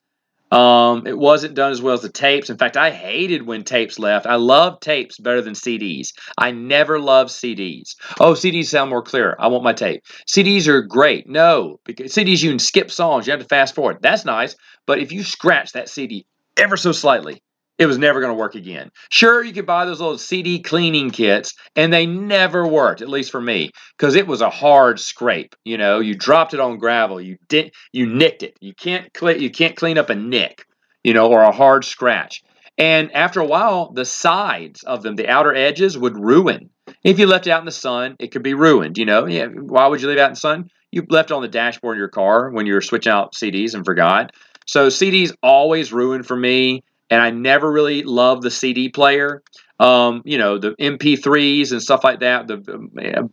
Um, 0.52 1.06
it 1.06 1.16
wasn't 1.16 1.54
done 1.54 1.72
as 1.72 1.80
well 1.80 1.94
as 1.94 2.02
the 2.02 2.10
tapes. 2.10 2.50
In 2.50 2.58
fact, 2.58 2.76
I 2.76 2.90
hated 2.90 3.46
when 3.46 3.64
tapes 3.64 3.98
left. 3.98 4.26
I 4.26 4.34
love 4.34 4.80
tapes 4.80 5.18
better 5.18 5.40
than 5.40 5.54
CDs. 5.54 6.08
I 6.36 6.50
never 6.50 6.98
loved 6.98 7.30
CDs. 7.30 7.94
Oh, 8.20 8.34
CDs 8.34 8.66
sound 8.66 8.90
more 8.90 9.02
clear. 9.02 9.34
I 9.38 9.46
want 9.46 9.64
my 9.64 9.72
tape. 9.72 10.04
CDs 10.28 10.68
are 10.68 10.82
great. 10.82 11.26
No, 11.26 11.80
because 11.84 12.12
CDs 12.12 12.42
you 12.42 12.50
can 12.50 12.58
skip 12.58 12.90
songs. 12.90 13.26
You 13.26 13.30
have 13.30 13.40
to 13.40 13.46
fast 13.48 13.74
forward. 13.74 13.98
That's 14.02 14.26
nice. 14.26 14.54
But 14.86 14.98
if 14.98 15.10
you 15.10 15.22
scratch 15.22 15.72
that 15.72 15.88
CD 15.88 16.26
ever 16.58 16.76
so 16.76 16.92
slightly, 16.92 17.42
it 17.82 17.86
was 17.86 17.98
never 17.98 18.20
going 18.20 18.30
to 18.30 18.38
work 18.38 18.54
again. 18.54 18.90
Sure, 19.10 19.42
you 19.42 19.52
could 19.52 19.66
buy 19.66 19.84
those 19.84 20.00
little 20.00 20.16
CD 20.16 20.60
cleaning 20.60 21.10
kits, 21.10 21.54
and 21.74 21.92
they 21.92 22.06
never 22.06 22.66
worked, 22.66 23.02
at 23.02 23.08
least 23.08 23.32
for 23.32 23.40
me, 23.40 23.70
because 23.98 24.14
it 24.14 24.26
was 24.26 24.40
a 24.40 24.50
hard 24.50 25.00
scrape. 25.00 25.56
You 25.64 25.78
know, 25.78 25.98
you 25.98 26.14
dropped 26.14 26.54
it 26.54 26.60
on 26.60 26.78
gravel, 26.78 27.20
you 27.20 27.38
did, 27.48 27.72
you 27.92 28.06
nicked 28.06 28.44
it. 28.44 28.56
You 28.60 28.72
can't 28.72 29.12
clean, 29.12 29.40
you 29.40 29.50
can't 29.50 29.76
clean 29.76 29.98
up 29.98 30.10
a 30.10 30.14
nick, 30.14 30.64
you 31.02 31.12
know, 31.12 31.28
or 31.28 31.42
a 31.42 31.50
hard 31.50 31.84
scratch. 31.84 32.42
And 32.78 33.12
after 33.12 33.40
a 33.40 33.46
while, 33.46 33.92
the 33.92 34.04
sides 34.04 34.82
of 34.84 35.02
them, 35.02 35.16
the 35.16 35.28
outer 35.28 35.54
edges, 35.54 35.98
would 35.98 36.16
ruin. 36.16 36.70
If 37.02 37.18
you 37.18 37.26
left 37.26 37.48
it 37.48 37.50
out 37.50 37.60
in 37.60 37.66
the 37.66 37.72
sun, 37.72 38.14
it 38.20 38.28
could 38.28 38.42
be 38.42 38.54
ruined. 38.54 38.96
You 38.96 39.06
know, 39.06 39.26
yeah. 39.26 39.46
Why 39.46 39.88
would 39.88 40.00
you 40.00 40.08
leave 40.08 40.18
it 40.18 40.20
out 40.20 40.28
in 40.28 40.34
the 40.34 40.40
sun? 40.40 40.70
You 40.92 41.04
left 41.08 41.30
it 41.30 41.34
on 41.34 41.42
the 41.42 41.48
dashboard 41.48 41.96
of 41.96 41.98
your 41.98 42.08
car 42.08 42.50
when 42.50 42.66
you 42.66 42.74
were 42.74 42.80
switching 42.80 43.12
out 43.12 43.34
CDs 43.34 43.74
and 43.74 43.84
forgot. 43.84 44.32
So 44.66 44.88
CDs 44.88 45.32
always 45.42 45.92
ruined 45.92 46.26
for 46.26 46.36
me 46.36 46.84
and 47.12 47.20
I 47.20 47.28
never 47.28 47.70
really 47.70 48.04
loved 48.04 48.42
the 48.42 48.50
CD 48.50 48.88
player. 48.88 49.42
Um, 49.78 50.22
you 50.24 50.38
know, 50.38 50.56
the 50.56 50.70
MP3s 50.80 51.70
and 51.70 51.82
stuff 51.82 52.04
like 52.04 52.20
that, 52.20 52.46
the 52.46 52.56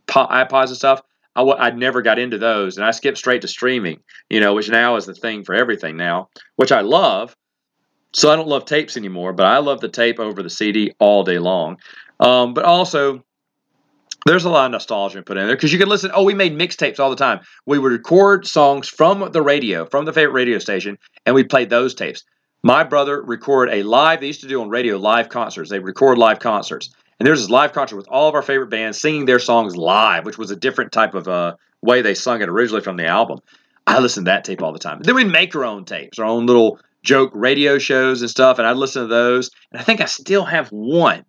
iPods 0.09 0.67
and 0.67 0.75
stuff. 0.75 1.01
I, 1.33 1.43
I 1.43 1.69
never 1.69 2.01
got 2.01 2.19
into 2.19 2.37
those, 2.37 2.75
and 2.75 2.85
I 2.85 2.91
skipped 2.91 3.17
straight 3.17 3.41
to 3.43 3.47
streaming. 3.47 4.01
You 4.29 4.41
know, 4.41 4.53
which 4.53 4.67
now 4.69 4.97
is 4.97 5.05
the 5.05 5.13
thing 5.13 5.45
for 5.45 5.55
everything 5.55 5.95
now, 5.95 6.27
which 6.57 6.73
I 6.73 6.81
love. 6.81 7.33
So 8.11 8.29
I 8.29 8.35
don't 8.35 8.49
love 8.49 8.65
tapes 8.65 8.97
anymore, 8.97 9.31
but 9.31 9.45
I 9.45 9.59
love 9.59 9.79
the 9.79 9.87
tape 9.87 10.19
over 10.19 10.43
the 10.43 10.49
CD 10.49 10.91
all 10.99 11.23
day 11.23 11.39
long. 11.39 11.77
Um, 12.19 12.53
but 12.53 12.65
also, 12.65 13.23
there's 14.25 14.43
a 14.43 14.49
lot 14.49 14.65
of 14.65 14.71
nostalgia 14.71 15.23
put 15.23 15.37
in 15.37 15.47
there 15.47 15.55
because 15.55 15.71
you 15.71 15.79
can 15.79 15.87
listen. 15.87 16.11
Oh, 16.13 16.23
we 16.23 16.33
made 16.33 16.51
mixtapes 16.51 16.99
all 16.99 17.11
the 17.11 17.15
time. 17.15 17.39
We 17.65 17.79
would 17.79 17.93
record 17.93 18.45
songs 18.45 18.89
from 18.89 19.31
the 19.31 19.41
radio, 19.41 19.85
from 19.85 20.03
the 20.03 20.11
favorite 20.11 20.33
radio 20.33 20.59
station, 20.59 20.97
and 21.25 21.33
we 21.33 21.45
played 21.45 21.69
those 21.69 21.95
tapes. 21.95 22.25
My 22.63 22.84
brother 22.84 23.22
recorded 23.22 23.74
a 23.74 23.84
live, 23.84 24.19
they 24.19 24.28
used 24.28 24.41
to 24.41 24.48
do 24.48 24.62
on 24.62 24.69
radio 24.69 24.98
live 24.98 25.30
concerts. 25.30 25.69
They 25.69 25.80
record 25.80 26.17
live 26.17 26.39
concerts. 26.39 26.89
And 27.19 27.26
there's 27.28 27.41
this 27.41 27.50
live 27.50 27.74
concert 27.74 27.95
with 27.95 28.08
all 28.10 28.28
of 28.28 28.36
our 28.36 28.41
favorite 28.41 28.69
bands 28.69 29.00
singing 29.00 29.26
their 29.26 29.39
songs 29.39 29.76
live, 29.76 30.26
which 30.26 30.38
was 30.38 30.52
a 30.52 30.56
different 30.56 30.91
type 30.91 31.13
of 31.13 31.28
uh, 31.28 31.56
way 31.82 32.02
they 32.02 32.13
sung 32.13 32.41
it 32.41 32.50
originally 32.50 32.82
from 32.82 32.98
the 32.98 33.06
album. 33.06 33.39
I 33.88 34.00
listened 34.00 34.26
to 34.26 34.32
that 34.32 34.43
tape 34.43 34.62
all 34.62 34.74
the 34.74 34.80
time. 34.80 35.00
Then 35.02 35.15
we'd 35.15 35.28
make 35.28 35.56
our 35.56 35.65
own 35.65 35.86
tapes, 35.86 36.19
our 36.19 36.26
own 36.26 36.45
little 36.45 36.80
joke 37.04 37.32
radio 37.34 37.78
shows 37.78 38.22
and 38.22 38.30
stuff, 38.30 38.60
and 38.60 38.67
I'd 38.67 38.78
listen 38.78 39.04
to 39.04 39.08
those. 39.08 39.52
And 39.72 39.80
I 39.80 39.84
think 39.84 40.02
I 40.02 40.06
still 40.06 40.45
have 40.45 40.67
one. 40.69 41.26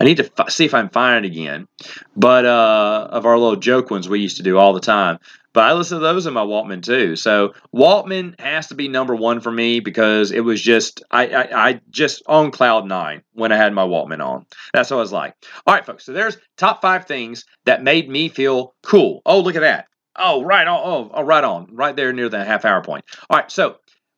I 0.00 0.04
need 0.04 0.16
to 0.18 0.30
f- 0.38 0.50
see 0.50 0.64
if 0.64 0.74
I 0.74 0.80
can 0.80 0.90
find 0.90 1.24
it 1.24 1.30
again. 1.30 1.68
But 2.16 2.44
uh, 2.44 3.08
of 3.10 3.26
our 3.26 3.38
little 3.38 3.56
joke 3.56 3.90
ones 3.90 4.08
we 4.08 4.20
used 4.20 4.38
to 4.38 4.42
do 4.42 4.58
all 4.58 4.72
the 4.72 4.80
time. 4.80 5.18
But 5.52 5.64
I 5.64 5.72
listen 5.72 5.98
to 5.98 6.02
those 6.04 6.26
in 6.26 6.34
my 6.34 6.44
Walkman 6.44 6.82
too. 6.82 7.14
So 7.14 7.54
Walkman 7.72 8.38
has 8.40 8.66
to 8.68 8.74
be 8.74 8.88
number 8.88 9.14
one 9.14 9.40
for 9.40 9.52
me 9.52 9.78
because 9.78 10.32
it 10.32 10.40
was 10.40 10.60
just 10.60 11.04
I, 11.12 11.28
I, 11.28 11.68
I 11.68 11.80
just 11.90 12.22
on 12.26 12.50
cloud 12.50 12.86
nine 12.86 13.22
when 13.34 13.52
I 13.52 13.56
had 13.56 13.72
my 13.72 13.86
Walkman 13.86 14.20
on. 14.24 14.46
That's 14.72 14.90
what 14.90 14.96
I 14.96 15.00
was 15.00 15.12
like. 15.12 15.34
All 15.64 15.74
right, 15.74 15.86
folks. 15.86 16.04
So 16.04 16.12
there's 16.12 16.38
top 16.56 16.82
five 16.82 17.06
things 17.06 17.44
that 17.66 17.84
made 17.84 18.08
me 18.08 18.28
feel 18.28 18.74
cool. 18.82 19.22
Oh, 19.24 19.40
look 19.40 19.54
at 19.54 19.60
that. 19.60 19.86
Oh, 20.16 20.42
right 20.42 20.66
on. 20.66 20.80
Oh, 20.84 21.10
oh, 21.14 21.22
right 21.22 21.44
on. 21.44 21.68
Right 21.72 21.94
there 21.94 22.12
near 22.12 22.28
the 22.28 22.44
half 22.44 22.64
hour 22.64 22.82
point. 22.82 23.04
All 23.30 23.36
right. 23.36 23.50
So 23.50 23.76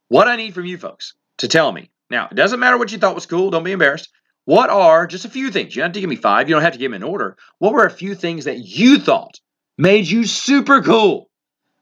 what 0.08 0.28
I 0.28 0.36
need 0.36 0.54
from 0.54 0.64
you 0.64 0.78
folks 0.78 1.14
to 1.38 1.48
tell 1.48 1.70
me 1.70 1.90
now, 2.10 2.28
it 2.30 2.34
doesn't 2.34 2.60
matter 2.60 2.78
what 2.78 2.92
you 2.92 2.98
thought 2.98 3.14
was 3.14 3.26
cool. 3.26 3.50
Don't 3.50 3.64
be 3.64 3.72
embarrassed. 3.72 4.08
What 4.46 4.70
are 4.70 5.06
just 5.06 5.24
a 5.24 5.28
few 5.28 5.50
things? 5.50 5.74
You 5.74 5.82
don't 5.82 5.88
have 5.88 5.94
to 5.94 6.00
give 6.00 6.08
me 6.08 6.16
five. 6.16 6.48
You 6.48 6.54
don't 6.54 6.62
have 6.62 6.72
to 6.72 6.78
give 6.78 6.90
them 6.90 7.02
in 7.02 7.08
order. 7.08 7.36
What 7.58 7.72
were 7.72 7.84
a 7.84 7.90
few 7.90 8.14
things 8.14 8.44
that 8.44 8.60
you 8.60 8.98
thought 8.98 9.40
made 9.76 10.06
you 10.06 10.24
super 10.24 10.82
cool. 10.82 11.28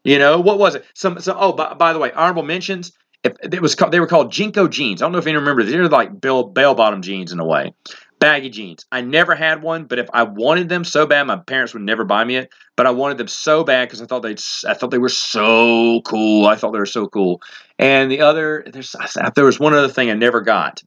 You 0.03 0.19
know, 0.19 0.41
what 0.41 0.59
was 0.59 0.75
it? 0.75 0.85
Some, 0.95 1.21
some 1.21 1.37
oh, 1.39 1.53
by, 1.53 1.75
by 1.75 1.93
the 1.93 1.99
way, 1.99 2.11
honorable 2.13 2.43
mentions. 2.43 2.93
If 3.23 3.35
it 3.43 3.63
was 3.63 3.75
they 3.75 4.01
were 4.01 4.07
called 4.07 4.33
JNCO 4.33 4.71
jeans. 4.71 5.01
I 5.01 5.05
don't 5.05 5.13
know 5.13 5.19
if 5.19 5.27
you 5.27 5.35
remember. 5.35 5.63
They're 5.63 5.89
like 5.89 6.21
bell, 6.21 6.45
bell 6.45 6.75
bottom 6.75 7.01
jeans 7.01 7.33
in 7.33 7.41
a 7.41 7.45
way. 7.45 7.73
Baggy 8.19 8.51
jeans. 8.51 8.87
I 8.93 9.01
never 9.01 9.35
had 9.35 9.63
one, 9.63 9.85
but 9.85 9.99
if 9.99 10.09
I 10.13 10.23
wanted 10.23 10.69
them 10.69 10.85
so 10.85 11.07
bad, 11.07 11.27
my 11.27 11.37
parents 11.37 11.75
would 11.75 11.83
never 11.83 12.05
buy 12.05 12.25
me 12.25 12.37
it. 12.37 12.51
But 12.77 12.87
I 12.87 12.91
wanted 12.91 13.19
them 13.19 13.29
so 13.29 13.65
bad 13.65 13.89
because 13.89 14.03
I 14.03 14.07
thought 14.07 14.21
they, 14.21 14.37
I 14.67 14.75
thought 14.75 14.91
they 14.91 14.99
were 14.99 15.09
so 15.09 16.01
cool. 16.03 16.47
I 16.47 16.57
thought 16.57 16.73
they 16.73 16.79
were 16.79 16.87
so 16.87 17.09
cool. 17.09 17.41
And 17.79 18.11
the 18.11 18.21
other, 18.21 18.65
there's, 18.71 18.95
there 19.35 19.45
was 19.45 19.61
one 19.61 19.75
other 19.75 19.89
thing 19.89 20.11
I 20.11 20.15
never 20.15 20.41
got 20.41 20.83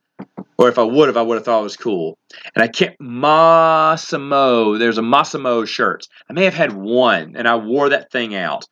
or 0.58 0.70
if 0.70 0.80
I 0.80 0.84
would 0.84 1.08
have, 1.08 1.18
I 1.18 1.22
would 1.22 1.36
have 1.36 1.46
thought 1.46 1.60
it 1.60 1.64
was 1.64 1.78
cool. 1.78 2.18
And 2.56 2.64
I 2.64 2.68
can't 2.68 2.98
Mossimo. 3.00 4.78
There's 4.80 4.98
a 4.98 5.02
Mossimo 5.02 5.68
shirt. 5.68 6.08
I 6.30 6.34
may 6.34 6.46
have 6.46 6.54
had 6.54 6.74
one, 6.74 7.36
and 7.36 7.48
I 7.48 7.56
wore 7.56 7.90
that 7.90 8.12
thing 8.12 8.36
out. 8.36 8.66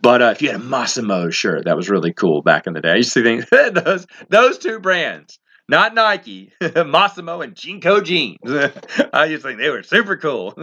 But 0.00 0.22
uh, 0.22 0.26
if 0.26 0.42
you 0.42 0.50
had 0.50 0.60
a 0.60 0.64
Mossimo 0.64 1.32
shirt, 1.32 1.64
that 1.64 1.76
was 1.76 1.88
really 1.88 2.12
cool 2.12 2.42
back 2.42 2.66
in 2.66 2.72
the 2.72 2.80
day. 2.80 2.92
I 2.92 2.96
used 2.96 3.12
to 3.14 3.22
think 3.22 3.48
those 3.84 4.06
those 4.28 4.58
two 4.58 4.80
brands, 4.80 5.38
not 5.68 5.94
Nike, 5.94 6.52
Mossimo 6.60 7.42
and 7.42 7.54
JNCO 7.54 8.04
jeans. 8.04 8.38
I 9.12 9.26
used 9.26 9.42
to 9.42 9.48
think 9.48 9.60
they 9.60 9.70
were 9.70 9.82
super 9.82 10.16
cool. 10.16 10.54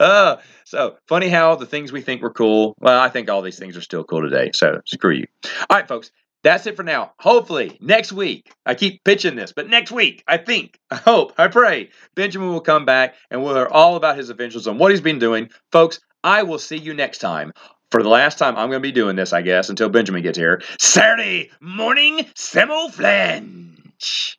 uh, 0.00 0.36
so 0.64 0.96
funny 1.06 1.28
how 1.28 1.54
the 1.54 1.66
things 1.66 1.92
we 1.92 2.02
think 2.02 2.22
were 2.22 2.32
cool. 2.32 2.74
Well, 2.80 3.00
I 3.00 3.08
think 3.08 3.30
all 3.30 3.42
these 3.42 3.58
things 3.58 3.76
are 3.76 3.82
still 3.82 4.04
cool 4.04 4.22
today. 4.22 4.50
So 4.54 4.80
screw 4.86 5.12
you. 5.12 5.26
All 5.70 5.76
right, 5.76 5.86
folks 5.86 6.10
that's 6.44 6.66
it 6.66 6.76
for 6.76 6.84
now. 6.84 7.12
Hopefully, 7.18 7.76
next 7.80 8.12
week, 8.12 8.52
I 8.64 8.74
keep 8.74 9.02
pitching 9.02 9.34
this, 9.34 9.52
but 9.52 9.68
next 9.68 9.90
week, 9.90 10.22
I 10.28 10.36
think, 10.36 10.78
I 10.90 10.96
hope, 10.96 11.32
I 11.38 11.48
pray, 11.48 11.90
Benjamin 12.14 12.50
will 12.50 12.60
come 12.60 12.84
back 12.84 13.16
and 13.30 13.42
we'll 13.42 13.56
hear 13.56 13.66
all 13.66 13.96
about 13.96 14.16
his 14.16 14.30
adventures 14.30 14.68
and 14.68 14.78
what 14.78 14.92
he's 14.92 15.00
been 15.00 15.18
doing. 15.18 15.50
Folks, 15.72 15.98
I 16.22 16.44
will 16.44 16.58
see 16.58 16.76
you 16.76 16.94
next 16.94 17.18
time. 17.18 17.52
For 17.90 18.02
the 18.02 18.08
last 18.08 18.38
time, 18.38 18.56
I'm 18.56 18.70
going 18.70 18.82
to 18.82 18.88
be 18.88 18.92
doing 18.92 19.16
this, 19.16 19.32
I 19.32 19.42
guess, 19.42 19.68
until 19.68 19.88
Benjamin 19.88 20.22
gets 20.22 20.38
here. 20.38 20.62
Saturday 20.78 21.50
morning 21.60 22.26
Samoflange. 22.34 24.36